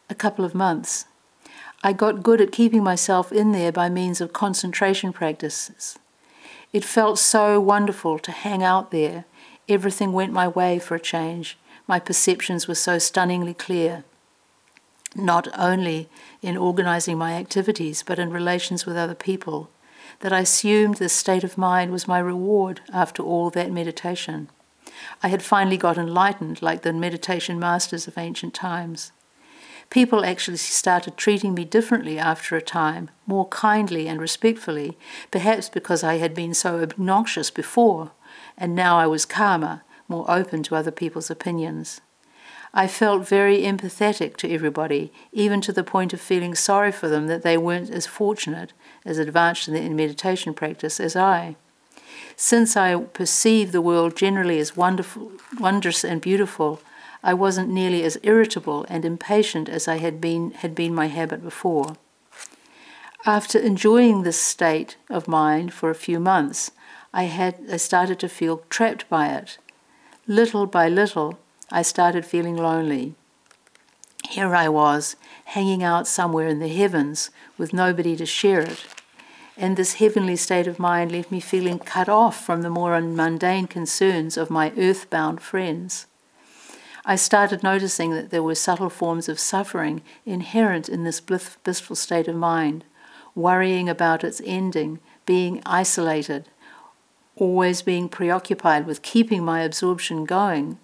a 0.08 0.14
couple 0.14 0.46
of 0.46 0.54
months. 0.54 1.04
I 1.84 1.92
got 1.92 2.22
good 2.22 2.40
at 2.40 2.52
keeping 2.52 2.82
myself 2.82 3.32
in 3.32 3.52
there 3.52 3.70
by 3.70 3.90
means 3.90 4.22
of 4.22 4.32
concentration 4.32 5.12
practices. 5.12 5.98
It 6.72 6.86
felt 6.86 7.18
so 7.18 7.60
wonderful 7.60 8.18
to 8.20 8.32
hang 8.32 8.62
out 8.62 8.92
there. 8.92 9.26
Everything 9.68 10.14
went 10.14 10.32
my 10.32 10.48
way 10.48 10.78
for 10.78 10.94
a 10.94 11.00
change. 11.00 11.58
My 11.86 12.00
perceptions 12.00 12.66
were 12.66 12.74
so 12.74 12.98
stunningly 12.98 13.52
clear 13.52 14.04
not 15.16 15.48
only 15.58 16.08
in 16.42 16.56
organizing 16.56 17.18
my 17.18 17.34
activities, 17.34 18.02
but 18.02 18.18
in 18.18 18.30
relations 18.30 18.86
with 18.86 18.96
other 18.96 19.14
people, 19.14 19.70
that 20.20 20.32
I 20.32 20.40
assumed 20.40 20.96
this 20.96 21.12
state 21.12 21.44
of 21.44 21.58
mind 21.58 21.90
was 21.90 22.08
my 22.08 22.18
reward 22.18 22.80
after 22.92 23.22
all 23.22 23.50
that 23.50 23.72
meditation. 23.72 24.48
I 25.22 25.28
had 25.28 25.42
finally 25.42 25.76
got 25.76 25.98
enlightened 25.98 26.62
like 26.62 26.82
the 26.82 26.92
meditation 26.92 27.58
masters 27.58 28.06
of 28.06 28.16
ancient 28.16 28.54
times. 28.54 29.12
People 29.90 30.24
actually 30.24 30.56
started 30.56 31.16
treating 31.16 31.54
me 31.54 31.64
differently 31.64 32.18
after 32.18 32.56
a 32.56 32.62
time, 32.62 33.10
more 33.26 33.46
kindly 33.48 34.08
and 34.08 34.20
respectfully, 34.20 34.98
perhaps 35.30 35.68
because 35.68 36.02
I 36.02 36.16
had 36.16 36.34
been 36.34 36.54
so 36.54 36.80
obnoxious 36.80 37.50
before, 37.50 38.10
and 38.58 38.74
now 38.74 38.98
I 38.98 39.06
was 39.06 39.24
calmer, 39.24 39.82
more 40.08 40.28
open 40.28 40.62
to 40.64 40.76
other 40.76 40.90
people's 40.90 41.30
opinions. 41.30 42.00
I 42.78 42.88
felt 42.88 43.26
very 43.26 43.62
empathetic 43.62 44.36
to 44.36 44.52
everybody, 44.52 45.10
even 45.32 45.62
to 45.62 45.72
the 45.72 45.82
point 45.82 46.12
of 46.12 46.20
feeling 46.20 46.54
sorry 46.54 46.92
for 46.92 47.08
them 47.08 47.26
that 47.26 47.42
they 47.42 47.56
weren't 47.56 47.88
as 47.88 48.06
fortunate, 48.06 48.74
as 49.02 49.16
advanced 49.16 49.66
in 49.66 49.96
meditation 49.96 50.52
practice 50.52 51.00
as 51.00 51.16
I. 51.16 51.56
Since 52.36 52.76
I 52.76 52.94
perceived 52.96 53.72
the 53.72 53.80
world 53.80 54.14
generally 54.14 54.58
as 54.58 54.76
wonderful, 54.76 55.32
wondrous 55.58 56.04
and 56.04 56.20
beautiful, 56.20 56.82
I 57.22 57.32
wasn't 57.32 57.70
nearly 57.70 58.02
as 58.02 58.18
irritable 58.22 58.84
and 58.90 59.06
impatient 59.06 59.70
as 59.70 59.88
I 59.88 59.96
had 59.96 60.20
been 60.20 60.50
had 60.50 60.74
been 60.74 60.94
my 60.94 61.06
habit 61.06 61.42
before. 61.42 61.96
After 63.24 63.58
enjoying 63.58 64.22
this 64.22 64.38
state 64.38 64.98
of 65.08 65.26
mind 65.26 65.72
for 65.72 65.88
a 65.88 66.02
few 66.06 66.20
months, 66.20 66.72
I 67.14 67.22
had 67.22 67.54
I 67.72 67.78
started 67.78 68.18
to 68.18 68.28
feel 68.28 68.64
trapped 68.68 69.08
by 69.08 69.28
it. 69.28 69.56
Little 70.26 70.66
by 70.66 70.90
little, 70.90 71.38
I 71.70 71.82
started 71.82 72.24
feeling 72.24 72.56
lonely. 72.56 73.14
Here 74.28 74.54
I 74.54 74.68
was, 74.68 75.16
hanging 75.46 75.82
out 75.82 76.06
somewhere 76.06 76.46
in 76.46 76.60
the 76.60 76.68
heavens 76.68 77.30
with 77.58 77.72
nobody 77.72 78.14
to 78.16 78.26
share 78.26 78.60
it. 78.60 78.86
And 79.56 79.76
this 79.76 79.94
heavenly 79.94 80.36
state 80.36 80.68
of 80.68 80.78
mind 80.78 81.10
left 81.10 81.32
me 81.32 81.40
feeling 81.40 81.80
cut 81.80 82.08
off 82.08 82.44
from 82.44 82.62
the 82.62 82.70
more 82.70 83.00
mundane 83.00 83.66
concerns 83.66 84.36
of 84.36 84.50
my 84.50 84.72
earthbound 84.76 85.40
friends. 85.40 86.06
I 87.04 87.16
started 87.16 87.62
noticing 87.62 88.10
that 88.12 88.30
there 88.30 88.42
were 88.42 88.54
subtle 88.54 88.90
forms 88.90 89.28
of 89.28 89.40
suffering 89.40 90.02
inherent 90.24 90.88
in 90.88 91.02
this 91.02 91.20
blissful 91.20 91.96
state 91.96 92.28
of 92.28 92.36
mind, 92.36 92.84
worrying 93.34 93.88
about 93.88 94.22
its 94.22 94.40
ending, 94.44 95.00
being 95.24 95.62
isolated, 95.66 96.48
always 97.34 97.82
being 97.82 98.08
preoccupied 98.08 98.86
with 98.86 99.02
keeping 99.02 99.44
my 99.44 99.62
absorption 99.62 100.24
going 100.24 100.78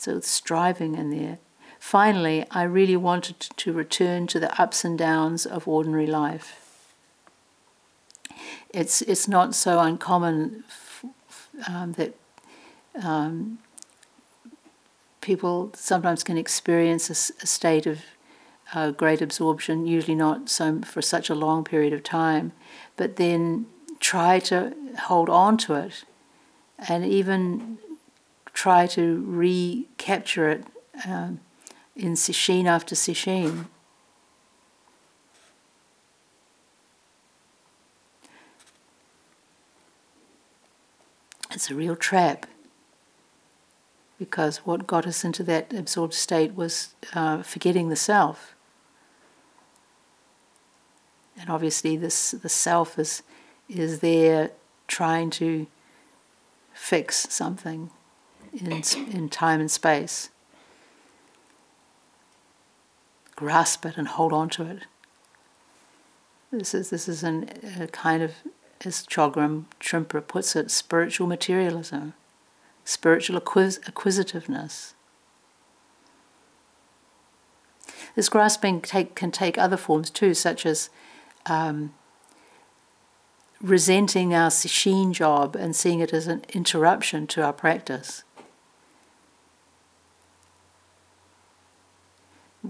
so 0.00 0.20
striving 0.20 0.94
in 0.94 1.10
there. 1.10 1.38
Finally, 1.78 2.44
I 2.50 2.62
really 2.62 2.96
wanted 2.96 3.40
to 3.40 3.72
return 3.72 4.26
to 4.28 4.40
the 4.40 4.60
ups 4.60 4.84
and 4.84 4.98
downs 4.98 5.46
of 5.46 5.68
ordinary 5.68 6.06
life. 6.06 6.94
It's 8.70 9.00
it's 9.02 9.28
not 9.28 9.54
so 9.54 9.78
uncommon 9.78 10.64
um, 11.66 11.92
that 11.92 12.14
um, 13.02 13.58
people 15.20 15.70
sometimes 15.74 16.22
can 16.22 16.36
experience 16.36 17.10
a, 17.10 17.14
state 17.14 17.86
of 17.86 18.00
uh, 18.74 18.90
great 18.90 19.22
absorption, 19.22 19.86
usually 19.86 20.14
not 20.14 20.48
so 20.48 20.80
for 20.80 21.00
such 21.00 21.30
a 21.30 21.34
long 21.34 21.64
period 21.64 21.92
of 21.92 22.02
time, 22.02 22.52
but 22.96 23.16
then 23.16 23.66
try 24.00 24.38
to 24.38 24.74
hold 25.04 25.28
on 25.28 25.56
to 25.56 25.74
it, 25.74 26.04
and 26.88 27.04
even 27.04 27.78
try 28.58 28.88
to 28.88 29.24
recapture 29.24 30.48
it 30.48 30.64
um, 31.06 31.38
in 31.94 32.14
sesshin 32.14 32.66
after 32.66 32.96
sesshin. 32.96 33.66
It's 41.52 41.70
a 41.70 41.74
real 41.76 41.94
trap. 41.94 42.46
because 44.18 44.58
what 44.66 44.88
got 44.88 45.06
us 45.06 45.24
into 45.24 45.44
that 45.44 45.72
absorbed 45.72 46.12
state 46.12 46.56
was 46.56 46.94
uh, 47.14 47.40
forgetting 47.44 47.88
the 47.88 47.94
self. 48.12 48.56
And 51.38 51.48
obviously, 51.48 51.96
this 51.96 52.32
the 52.32 52.48
self 52.48 52.98
is 52.98 53.22
is 53.68 54.00
there 54.00 54.50
trying 54.88 55.30
to 55.30 55.68
fix 56.74 57.28
something 57.30 57.90
in 58.60 58.82
in 59.12 59.28
time 59.28 59.60
and 59.60 59.70
space. 59.70 60.30
Grasp 63.36 63.86
it 63.86 63.96
and 63.96 64.08
hold 64.08 64.32
on 64.32 64.48
to 64.50 64.64
it. 64.64 64.82
This 66.50 66.74
is 66.74 66.90
this 66.90 67.08
is 67.08 67.22
an, 67.22 67.50
a 67.80 67.86
kind 67.88 68.22
of, 68.22 68.32
as 68.84 69.06
Chogyam 69.06 69.66
Trungpa 69.80 70.26
puts 70.26 70.56
it, 70.56 70.70
spiritual 70.70 71.26
materialism 71.26 72.14
spiritual 72.88 73.36
acquis- 73.36 73.78
acquisitiveness. 73.86 74.94
This 78.14 78.30
grasping 78.30 78.80
take, 78.80 79.14
can 79.14 79.30
take 79.30 79.58
other 79.58 79.76
forms 79.76 80.08
too, 80.08 80.32
such 80.32 80.64
as 80.64 80.88
um, 81.44 81.92
resenting 83.60 84.32
our 84.32 84.48
sesshin 84.48 85.12
job 85.12 85.54
and 85.54 85.76
seeing 85.76 86.00
it 86.00 86.14
as 86.14 86.26
an 86.26 86.46
interruption 86.48 87.26
to 87.26 87.42
our 87.42 87.52
practice. 87.52 88.24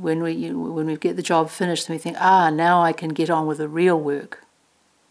When 0.01 0.23
we, 0.23 0.33
you, 0.33 0.59
when 0.59 0.87
we 0.87 0.97
get 0.97 1.17
the 1.17 1.23
job 1.23 1.51
finished, 1.51 1.89
and 1.89 1.95
we 1.95 1.99
think, 1.99 2.17
ah, 2.21 2.51
now 2.51 2.83
I 2.83 2.93
can 2.93 3.11
get 3.11 3.31
on 3.31 3.47
with 3.47 3.59
the 3.59 3.69
real 3.69 4.01
work 4.01 4.45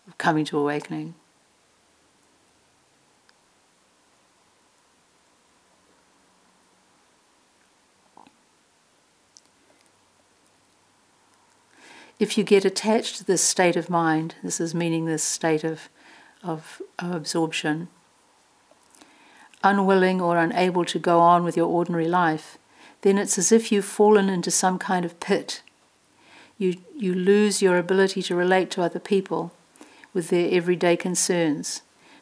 of 0.07 0.17
coming 0.17 0.45
to 0.45 0.57
awakening. 0.57 1.13
if 12.19 12.38
you 12.38 12.43
get 12.43 12.65
attached 12.65 13.17
to 13.17 13.23
this 13.23 13.41
state 13.41 13.75
of 13.75 13.89
mind, 13.89 14.35
this 14.43 14.59
is 14.59 14.73
meaning 14.73 15.05
this 15.05 15.23
state 15.23 15.63
of, 15.63 15.89
of, 16.43 16.81
of 16.99 17.11
absorption, 17.11 17.89
unwilling 19.63 20.19
or 20.19 20.38
unable 20.38 20.85
to 20.85 20.97
go 20.97 21.19
on 21.19 21.43
with 21.43 21.55
your 21.55 21.67
ordinary 21.67 22.07
life, 22.07 22.57
then 23.08 23.18
it's 23.18 23.38
as 23.38 23.53
if 23.53 23.72
you've 23.72 23.86
fallen 23.86 24.28
into 24.28 24.51
some 24.51 24.78
kind 24.78 25.05
of 25.05 25.18
pit. 25.22 25.62
You, 26.58 26.76
you 26.93 27.14
lose 27.14 27.62
your 27.62 27.78
ability 27.78 28.22
to 28.24 28.36
relate 28.36 28.70
to 28.72 28.82
other 28.82 28.99
people 28.99 29.53
with 30.14 30.28
their 30.28 30.49
everyday 30.51 30.97
concerns. 30.97 31.82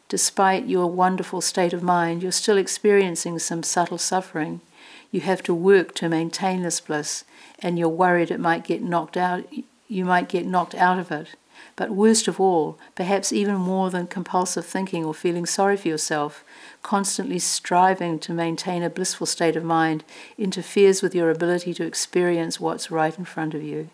Despite 0.09 0.67
your 0.67 0.85
wonderful 0.85 1.41
state 1.41 1.73
of 1.73 1.81
mind, 1.81 2.21
you're 2.21 2.31
still 2.31 2.57
experiencing 2.57 3.39
some 3.39 3.63
subtle 3.63 3.97
suffering. 3.97 4.61
You 5.09 5.21
have 5.21 5.41
to 5.43 5.55
work 5.55 5.95
to 5.95 6.07
maintain 6.07 6.61
this 6.61 6.79
bliss, 6.79 7.23
and 7.57 7.79
you're 7.79 7.89
worried 7.89 8.29
it 8.29 8.39
might 8.39 8.63
get 8.63 8.83
knocked 8.83 9.17
out 9.17 9.45
you 9.87 10.05
might 10.05 10.29
get 10.29 10.45
knocked 10.45 10.75
out 10.75 10.99
of 10.99 11.11
it. 11.11 11.29
But 11.75 11.91
worst 11.91 12.27
of 12.27 12.39
all, 12.39 12.77
perhaps 12.95 13.33
even 13.33 13.55
more 13.55 13.89
than 13.89 14.07
compulsive 14.07 14.65
thinking 14.65 15.03
or 15.03 15.13
feeling 15.13 15.45
sorry 15.45 15.77
for 15.77 15.87
yourself, 15.87 16.43
constantly 16.81 17.39
striving 17.39 18.19
to 18.19 18.33
maintain 18.33 18.83
a 18.83 18.89
blissful 18.89 19.27
state 19.27 19.55
of 19.55 19.63
mind 19.63 20.03
interferes 20.37 21.01
with 21.01 21.15
your 21.15 21.29
ability 21.29 21.73
to 21.75 21.85
experience 21.85 22.59
what's 22.59 22.91
right 22.91 23.17
in 23.17 23.25
front 23.25 23.53
of 23.53 23.63
you. 23.63 23.89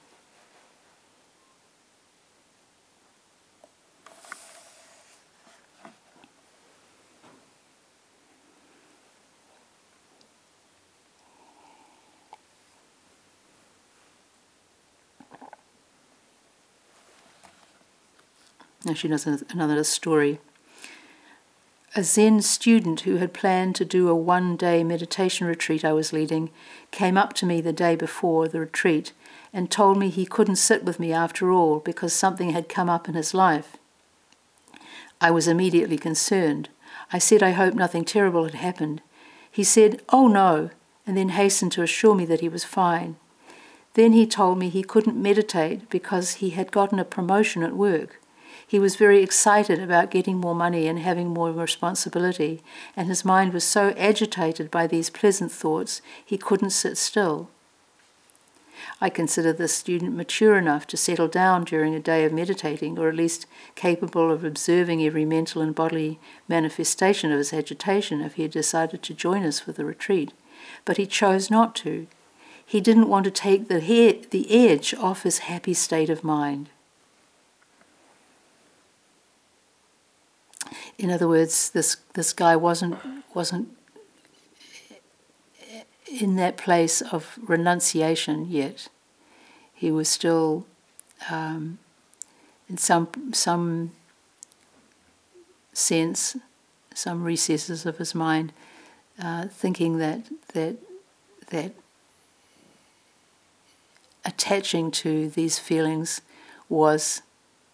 She 18.94 19.08
does 19.08 19.26
another 19.26 19.84
story. 19.84 20.40
A 21.94 22.04
Zen 22.04 22.42
student 22.42 23.02
who 23.02 23.18
had 23.18 23.34
planned 23.34 23.76
to 23.76 23.84
do 23.84 24.08
a 24.08 24.16
one 24.16 24.56
day 24.56 24.82
meditation 24.84 25.46
retreat 25.46 25.84
I 25.84 25.92
was 25.92 26.14
leading 26.14 26.50
came 26.90 27.18
up 27.18 27.34
to 27.34 27.46
me 27.46 27.60
the 27.60 27.74
day 27.74 27.98
before 27.98 28.48
the 28.48 28.62
retreat 28.62 29.12
and 29.52 29.70
told 29.70 29.98
me 29.98 30.10
he 30.10 30.26
couldn't 30.26 30.56
sit 30.56 30.86
with 30.86 31.02
me 31.02 31.12
after 31.12 31.52
all 31.52 31.80
because 31.80 32.14
something 32.14 32.52
had 32.52 32.70
come 32.70 32.90
up 32.90 33.10
in 33.10 33.16
his 33.16 33.34
life. 33.34 33.76
I 35.20 35.32
was 35.32 35.50
immediately 35.50 35.98
concerned. 35.98 36.70
I 37.12 37.20
said 37.20 37.44
I 37.44 37.52
hoped 37.52 37.76
nothing 37.76 38.06
terrible 38.06 38.46
had 38.46 38.56
happened. 38.56 39.02
He 39.52 39.66
said, 39.66 40.02
Oh 40.10 40.28
no, 40.28 40.70
and 41.06 41.18
then 41.18 41.30
hastened 41.30 41.74
to 41.74 41.82
assure 41.82 42.16
me 42.16 42.26
that 42.26 42.40
he 42.40 42.48
was 42.48 42.64
fine. 42.64 43.18
Then 43.96 44.14
he 44.14 44.26
told 44.26 44.58
me 44.58 44.70
he 44.70 44.84
couldn't 44.84 45.22
meditate 45.22 45.90
because 45.90 46.36
he 46.36 46.52
had 46.52 46.72
gotten 46.72 47.00
a 47.00 47.04
promotion 47.04 47.64
at 47.64 47.76
work. 47.76 48.21
He 48.72 48.80
was 48.80 48.96
very 48.96 49.22
excited 49.22 49.82
about 49.82 50.12
getting 50.12 50.38
more 50.38 50.56
money 50.56 50.88
and 50.88 50.98
having 50.98 51.28
more 51.28 51.52
responsibility, 51.52 52.62
and 52.96 53.10
his 53.10 53.26
mind 53.26 53.52
was 53.52 53.66
so 53.66 53.90
agitated 53.98 54.72
by 54.72 54.88
these 54.88 55.10
pleasant 55.10 55.52
thoughts 55.52 56.02
he 56.24 56.38
couldn't 56.38 56.70
sit 56.70 56.98
still. 56.98 57.50
I 59.02 59.10
consider 59.10 59.52
this 59.52 59.76
student 59.76 60.16
mature 60.16 60.58
enough 60.58 60.88
to 60.88 60.96
settle 60.96 61.28
down 61.28 61.66
during 61.66 61.94
a 61.94 62.00
day 62.00 62.24
of 62.24 62.32
meditating, 62.32 62.98
or 62.98 63.10
at 63.10 63.16
least 63.18 63.46
capable 63.76 64.32
of 64.32 64.46
observing 64.46 65.04
every 65.04 65.26
mental 65.26 65.62
and 65.62 65.76
bodily 65.76 66.18
manifestation 66.48 67.34
of 67.34 67.40
his 67.40 67.52
agitation 67.52 68.22
if 68.22 68.36
he 68.36 68.44
had 68.44 68.52
decided 68.52 69.04
to 69.04 69.14
join 69.14 69.44
us 69.44 69.60
for 69.60 69.74
the 69.74 69.84
retreat. 69.84 70.32
But 70.86 70.96
he 70.96 71.06
chose 71.06 71.52
not 71.52 71.76
to. 71.84 72.08
He 72.66 72.80
didn't 72.80 73.10
want 73.10 73.26
to 73.26 73.32
take 73.32 73.68
the, 73.68 73.82
the 74.32 74.70
edge 74.70 74.94
off 74.94 75.24
his 75.24 75.40
happy 75.40 75.74
state 75.74 76.10
of 76.10 76.24
mind. 76.24 76.70
In 80.98 81.10
other 81.10 81.28
words, 81.28 81.70
this 81.72 81.98
this 82.14 82.34
guy 82.34 82.56
wasn't 82.56 82.98
wasn't 83.34 83.70
in 86.20 86.36
that 86.36 86.58
place 86.58 87.02
of 87.02 87.40
renunciation 87.42 88.50
yet. 88.50 88.88
He 89.74 89.92
was 89.92 90.10
still 90.10 90.66
um, 91.30 91.80
in 92.70 92.78
some 92.78 93.08
some 93.34 93.92
sense, 95.74 96.38
some 96.94 97.24
recesses 97.24 97.86
of 97.86 97.98
his 97.98 98.14
mind, 98.14 98.54
uh, 99.22 99.48
thinking 99.48 99.98
that 99.98 100.22
that 100.54 100.76
that 101.50 101.74
attaching 104.24 104.92
to 104.92 105.30
these 105.30 105.58
feelings 105.58 106.22
was 106.70 107.22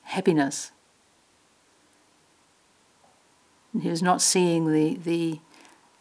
happiness 0.04 0.72
and 3.78 3.84
he 3.84 3.92
was 3.92 4.02
not 4.02 4.24
seeing 4.24 4.74
the, 4.74 4.96
the, 4.96 5.40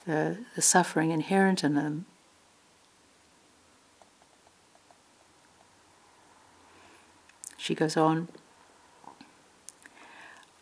the, 0.07 0.39
the 0.55 0.63
suffering 0.63 1.11
inherent 1.11 1.63
in 1.63 1.75
them. 1.75 2.07
She 7.59 7.75
goes 7.75 7.95
on. 7.95 8.29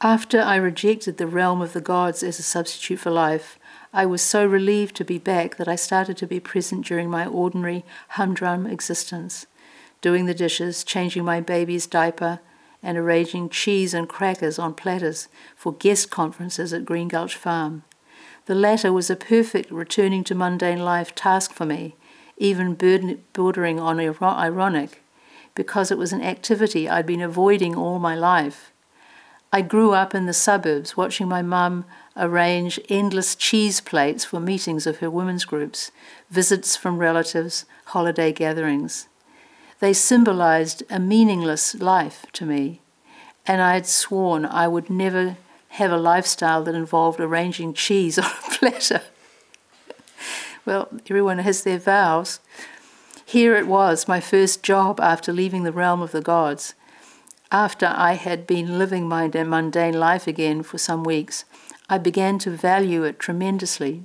After 0.01 0.41
I 0.41 0.57
rejected 0.57 1.19
the 1.19 1.29
realm 1.29 1.63
of 1.63 1.73
the 1.73 1.81
gods 1.81 2.25
as 2.25 2.41
a 2.41 2.43
substitute 2.43 2.99
for 2.99 3.13
life, 3.13 3.61
I 3.93 4.07
was 4.07 4.21
so 4.21 4.45
relieved 4.45 4.97
to 4.97 5.05
be 5.05 5.19
back 5.19 5.57
that 5.57 5.69
I 5.69 5.77
started 5.77 6.17
to 6.17 6.27
be 6.27 6.41
present 6.41 6.85
during 6.85 7.09
my 7.09 7.27
ordinary 7.27 7.85
humdrum 8.09 8.67
existence, 8.67 9.47
doing 10.01 10.27
the 10.27 10.35
dishes, 10.35 10.83
changing 10.83 11.25
my 11.25 11.41
baby's 11.41 11.87
diaper, 11.87 12.41
and 12.85 12.97
arranging 12.97 13.49
cheese 13.49 13.95
and 13.95 14.09
crackers 14.09 14.59
on 14.59 14.75
platters 14.75 15.27
for 15.57 15.73
guest 15.73 16.11
conferences 16.11 16.73
at 16.73 16.85
Green 16.85 17.09
Gulch 17.09 17.35
Farm. 17.35 17.83
The 18.47 18.55
latter 18.55 18.93
was 18.93 19.09
a 19.09 19.17
perfect 19.17 19.71
returning 19.71 20.23
to 20.25 20.35
mundane 20.35 20.85
life 20.85 21.15
task 21.15 21.53
for 21.53 21.65
me, 21.65 21.97
even 22.37 22.75
bordering 23.33 23.81
on 23.81 23.99
ironic, 23.99 25.03
because 25.55 25.91
it 25.91 25.99
was 25.99 26.13
an 26.13 26.23
activity 26.23 26.89
I'd 26.89 27.07
been 27.07 27.23
avoiding 27.23 27.75
all 27.75 27.99
my 27.99 28.15
life. 28.15 28.71
I 29.53 29.63
grew 29.63 29.93
up 29.93 30.15
in 30.15 30.27
the 30.27 30.33
suburbs 30.35 30.97
watching 30.97 31.29
my 31.29 31.41
mum 31.41 31.85
arrange 32.17 32.81
endless 32.89 33.35
cheese 33.35 33.81
plates 33.81 34.25
for 34.25 34.41
meetings 34.41 34.87
of 34.87 34.99
her 34.99 35.09
women's 35.09 35.45
groups, 35.45 35.93
visits 36.29 36.77
from 36.77 36.99
relatives, 36.99 37.65
holiday 37.87 38.33
gatherings. 38.33 39.09
They 39.81 39.93
symbolized 39.93 40.83
a 40.89 40.99
meaningless 40.99 41.75
life 41.75 42.27
to 42.35 42.47
me, 42.47 42.81
and 43.47 43.61
I 43.61 43.75
had 43.75 43.87
sworn 43.87 44.45
I 44.45 44.69
would 44.69 44.89
never 44.89 45.37
have 45.69 45.91
a 45.91 45.97
lifestyle 45.97 46.63
that 46.65 46.75
involved 46.75 47.19
arranging 47.21 47.75
cheese 47.75 48.19
on 48.19 48.25
a 48.25 48.59
platter. 48.59 49.03
well, 50.65 50.89
everyone 51.11 51.39
has 51.39 51.65
their 51.65 51.79
vows. 51.79 52.41
Here 53.27 53.57
it 53.57 53.67
was, 53.67 54.07
my 54.07 54.21
first 54.21 54.63
job 54.63 55.01
after 55.01 55.33
leaving 55.33 55.65
the 55.65 55.73
realm 55.73 56.01
of 56.01 56.13
the 56.13 56.21
gods. 56.21 56.75
After 57.51 57.87
I 57.87 58.15
had 58.15 58.47
been 58.47 58.79
living 58.79 59.09
my 59.09 59.29
mundane 59.29 59.99
life 59.99 60.27
again 60.27 60.63
for 60.63 60.79
some 60.79 61.05
weeks, 61.05 61.45
I 61.89 61.99
began 61.99 62.39
to 62.41 62.51
value 62.51 63.03
it 63.03 63.19
tremendously 63.19 64.05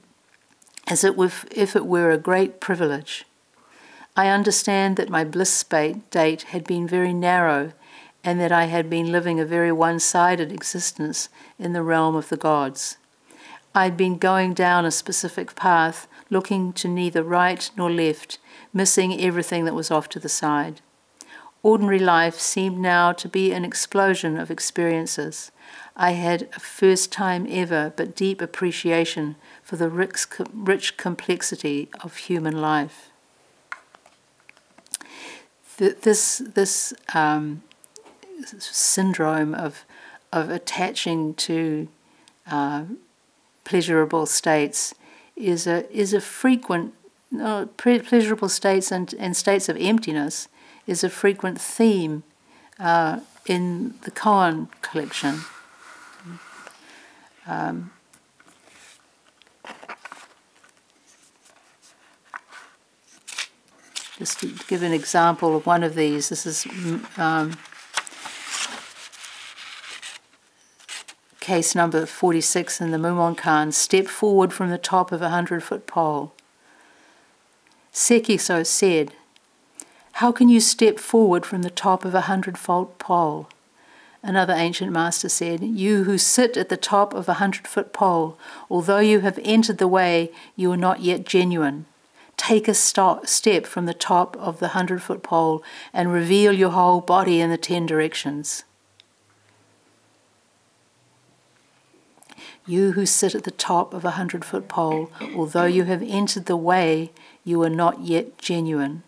as 0.87 1.03
if 1.03 1.75
it 1.75 1.85
were 1.85 2.11
a 2.11 2.17
great 2.17 2.59
privilege. 2.59 3.25
I 4.19 4.27
understand 4.27 4.97
that 4.97 5.09
my 5.09 5.23
bliss 5.23 5.63
date 5.63 6.41
had 6.41 6.65
been 6.65 6.85
very 6.85 7.13
narrow 7.13 7.71
and 8.21 8.37
that 8.41 8.51
I 8.51 8.65
had 8.65 8.89
been 8.89 9.13
living 9.13 9.39
a 9.39 9.45
very 9.45 9.71
one 9.71 9.97
sided 9.97 10.51
existence 10.51 11.29
in 11.57 11.71
the 11.71 11.83
realm 11.83 12.17
of 12.17 12.27
the 12.27 12.35
gods. 12.35 12.97
I'd 13.73 13.95
been 13.95 14.17
going 14.17 14.53
down 14.53 14.83
a 14.83 14.91
specific 14.91 15.55
path, 15.55 16.05
looking 16.29 16.73
to 16.73 16.89
neither 16.89 17.23
right 17.23 17.71
nor 17.77 17.89
left, 17.89 18.39
missing 18.73 19.21
everything 19.21 19.63
that 19.63 19.73
was 19.73 19.89
off 19.89 20.09
to 20.09 20.19
the 20.19 20.27
side. 20.27 20.81
Ordinary 21.63 21.99
life 21.99 22.35
seemed 22.35 22.77
now 22.77 23.13
to 23.13 23.29
be 23.29 23.53
an 23.53 23.63
explosion 23.63 24.37
of 24.37 24.51
experiences. 24.51 25.49
I 25.95 26.11
had 26.11 26.49
a 26.57 26.59
first 26.59 27.13
time 27.13 27.47
ever 27.49 27.93
but 27.95 28.17
deep 28.17 28.41
appreciation 28.41 29.37
for 29.63 29.77
the 29.77 29.87
rich, 29.87 30.25
rich 30.53 30.97
complexity 30.97 31.87
of 32.03 32.17
human 32.17 32.59
life. 32.59 33.08
This, 35.79 36.39
this 36.39 36.93
um, 37.13 37.63
syndrome 38.57 39.55
of, 39.55 39.85
of 40.33 40.49
attaching 40.49 41.33
to 41.35 41.87
uh, 42.51 42.83
pleasurable 43.63 44.25
states 44.25 44.93
is 45.37 45.67
a, 45.67 45.89
is 45.89 46.13
a 46.13 46.19
frequent, 46.19 46.93
uh, 47.41 47.65
pleasurable 47.77 48.49
states 48.49 48.91
and, 48.91 49.13
and 49.17 49.37
states 49.37 49.69
of 49.69 49.77
emptiness 49.79 50.49
is 50.85 51.03
a 51.03 51.09
frequent 51.09 51.61
theme 51.61 52.23
uh, 52.77 53.21
in 53.45 53.93
the 54.01 54.11
koan 54.11 54.67
collection. 54.81 55.41
Um, 57.47 57.91
just 64.19 64.41
to 64.41 64.47
give 64.67 64.83
an 64.83 64.91
example 64.91 65.55
of 65.55 65.65
one 65.65 65.81
of 65.81 65.95
these, 65.95 66.27
this 66.27 66.45
is 66.45 66.67
um, 67.17 67.57
case 71.39 71.73
number 71.73 72.05
46 72.05 72.81
in 72.81 72.91
the 72.91 72.97
Mumonkan, 72.97 73.73
step 73.73 74.07
forward 74.07 74.51
from 74.51 74.69
the 74.69 74.77
top 74.77 75.13
of 75.13 75.21
a 75.21 75.29
hundred 75.29 75.63
foot 75.63 75.87
pole. 75.87 76.33
Sekiso 77.93 78.65
said, 78.65 79.13
How 80.11 80.33
can 80.33 80.49
you 80.49 80.59
step 80.59 80.99
forward 80.99 81.45
from 81.45 81.61
the 81.61 81.69
top 81.69 82.03
of 82.03 82.13
a 82.13 82.21
hundred 82.21 82.57
foot 82.57 82.99
pole? 82.99 83.47
Another 84.21 84.53
ancient 84.53 84.91
master 84.91 85.29
said, 85.29 85.63
You 85.63 86.03
who 86.03 86.17
sit 86.17 86.57
at 86.57 86.67
the 86.67 86.75
top 86.75 87.13
of 87.13 87.29
a 87.29 87.35
hundred 87.35 87.67
foot 87.67 87.93
pole, 87.93 88.37
although 88.69 88.99
you 88.99 89.21
have 89.21 89.39
entered 89.43 89.77
the 89.77 89.87
way, 89.87 90.33
you 90.57 90.69
are 90.73 90.77
not 90.77 90.99
yet 90.99 91.25
genuine. 91.25 91.85
Take 92.39 92.69
a 92.69 92.73
step 92.73 93.65
from 93.65 93.85
the 93.85 93.93
top 93.93 94.37
of 94.37 94.59
the 94.59 94.69
hundred 94.69 95.03
foot 95.03 95.21
pole 95.21 95.61
and 95.93 96.11
reveal 96.11 96.53
your 96.53 96.69
whole 96.71 97.01
body 97.01 97.41
in 97.41 97.49
the 97.49 97.57
ten 97.57 97.85
directions. 97.85 98.63
You 102.65 102.93
who 102.93 103.05
sit 103.05 103.35
at 103.35 103.43
the 103.43 103.51
top 103.51 103.93
of 103.93 104.05
a 104.05 104.11
hundred 104.11 104.45
foot 104.45 104.69
pole, 104.69 105.11
although 105.35 105.65
you 105.65 105.83
have 105.83 106.01
entered 106.01 106.45
the 106.45 106.55
way, 106.55 107.11
you 107.43 107.61
are 107.61 107.69
not 107.69 108.01
yet 108.01 108.37
genuine. 108.37 109.03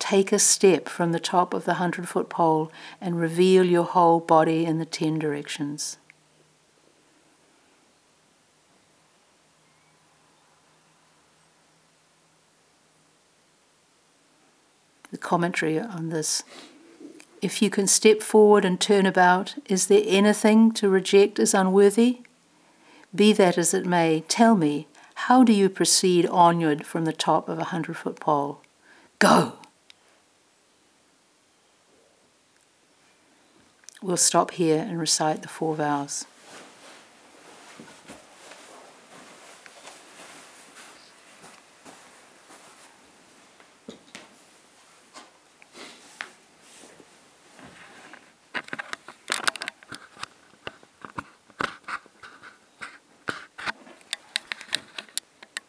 Take 0.00 0.32
a 0.32 0.38
step 0.40 0.88
from 0.88 1.12
the 1.12 1.20
top 1.20 1.54
of 1.54 1.64
the 1.64 1.74
hundred 1.74 2.08
foot 2.08 2.28
pole 2.28 2.72
and 3.00 3.20
reveal 3.20 3.64
your 3.64 3.84
whole 3.84 4.18
body 4.18 4.66
in 4.66 4.78
the 4.78 4.84
ten 4.84 5.20
directions. 5.20 5.98
The 15.10 15.18
commentary 15.18 15.78
on 15.78 16.10
this. 16.10 16.44
If 17.42 17.62
you 17.62 17.70
can 17.70 17.86
step 17.86 18.22
forward 18.22 18.64
and 18.64 18.80
turn 18.80 19.06
about, 19.06 19.54
is 19.66 19.86
there 19.86 20.02
anything 20.06 20.72
to 20.72 20.88
reject 20.88 21.38
as 21.38 21.54
unworthy? 21.54 22.20
Be 23.14 23.32
that 23.32 23.58
as 23.58 23.74
it 23.74 23.86
may, 23.86 24.24
tell 24.28 24.54
me, 24.54 24.86
how 25.26 25.42
do 25.42 25.52
you 25.52 25.68
proceed 25.68 26.26
onward 26.26 26.86
from 26.86 27.04
the 27.04 27.12
top 27.12 27.48
of 27.48 27.58
a 27.58 27.64
hundred 27.64 27.96
foot 27.96 28.20
pole? 28.20 28.60
Go! 29.18 29.54
We'll 34.02 34.16
stop 34.16 34.52
here 34.52 34.78
and 34.78 34.98
recite 34.98 35.42
the 35.42 35.48
four 35.48 35.74
vows. 35.74 36.24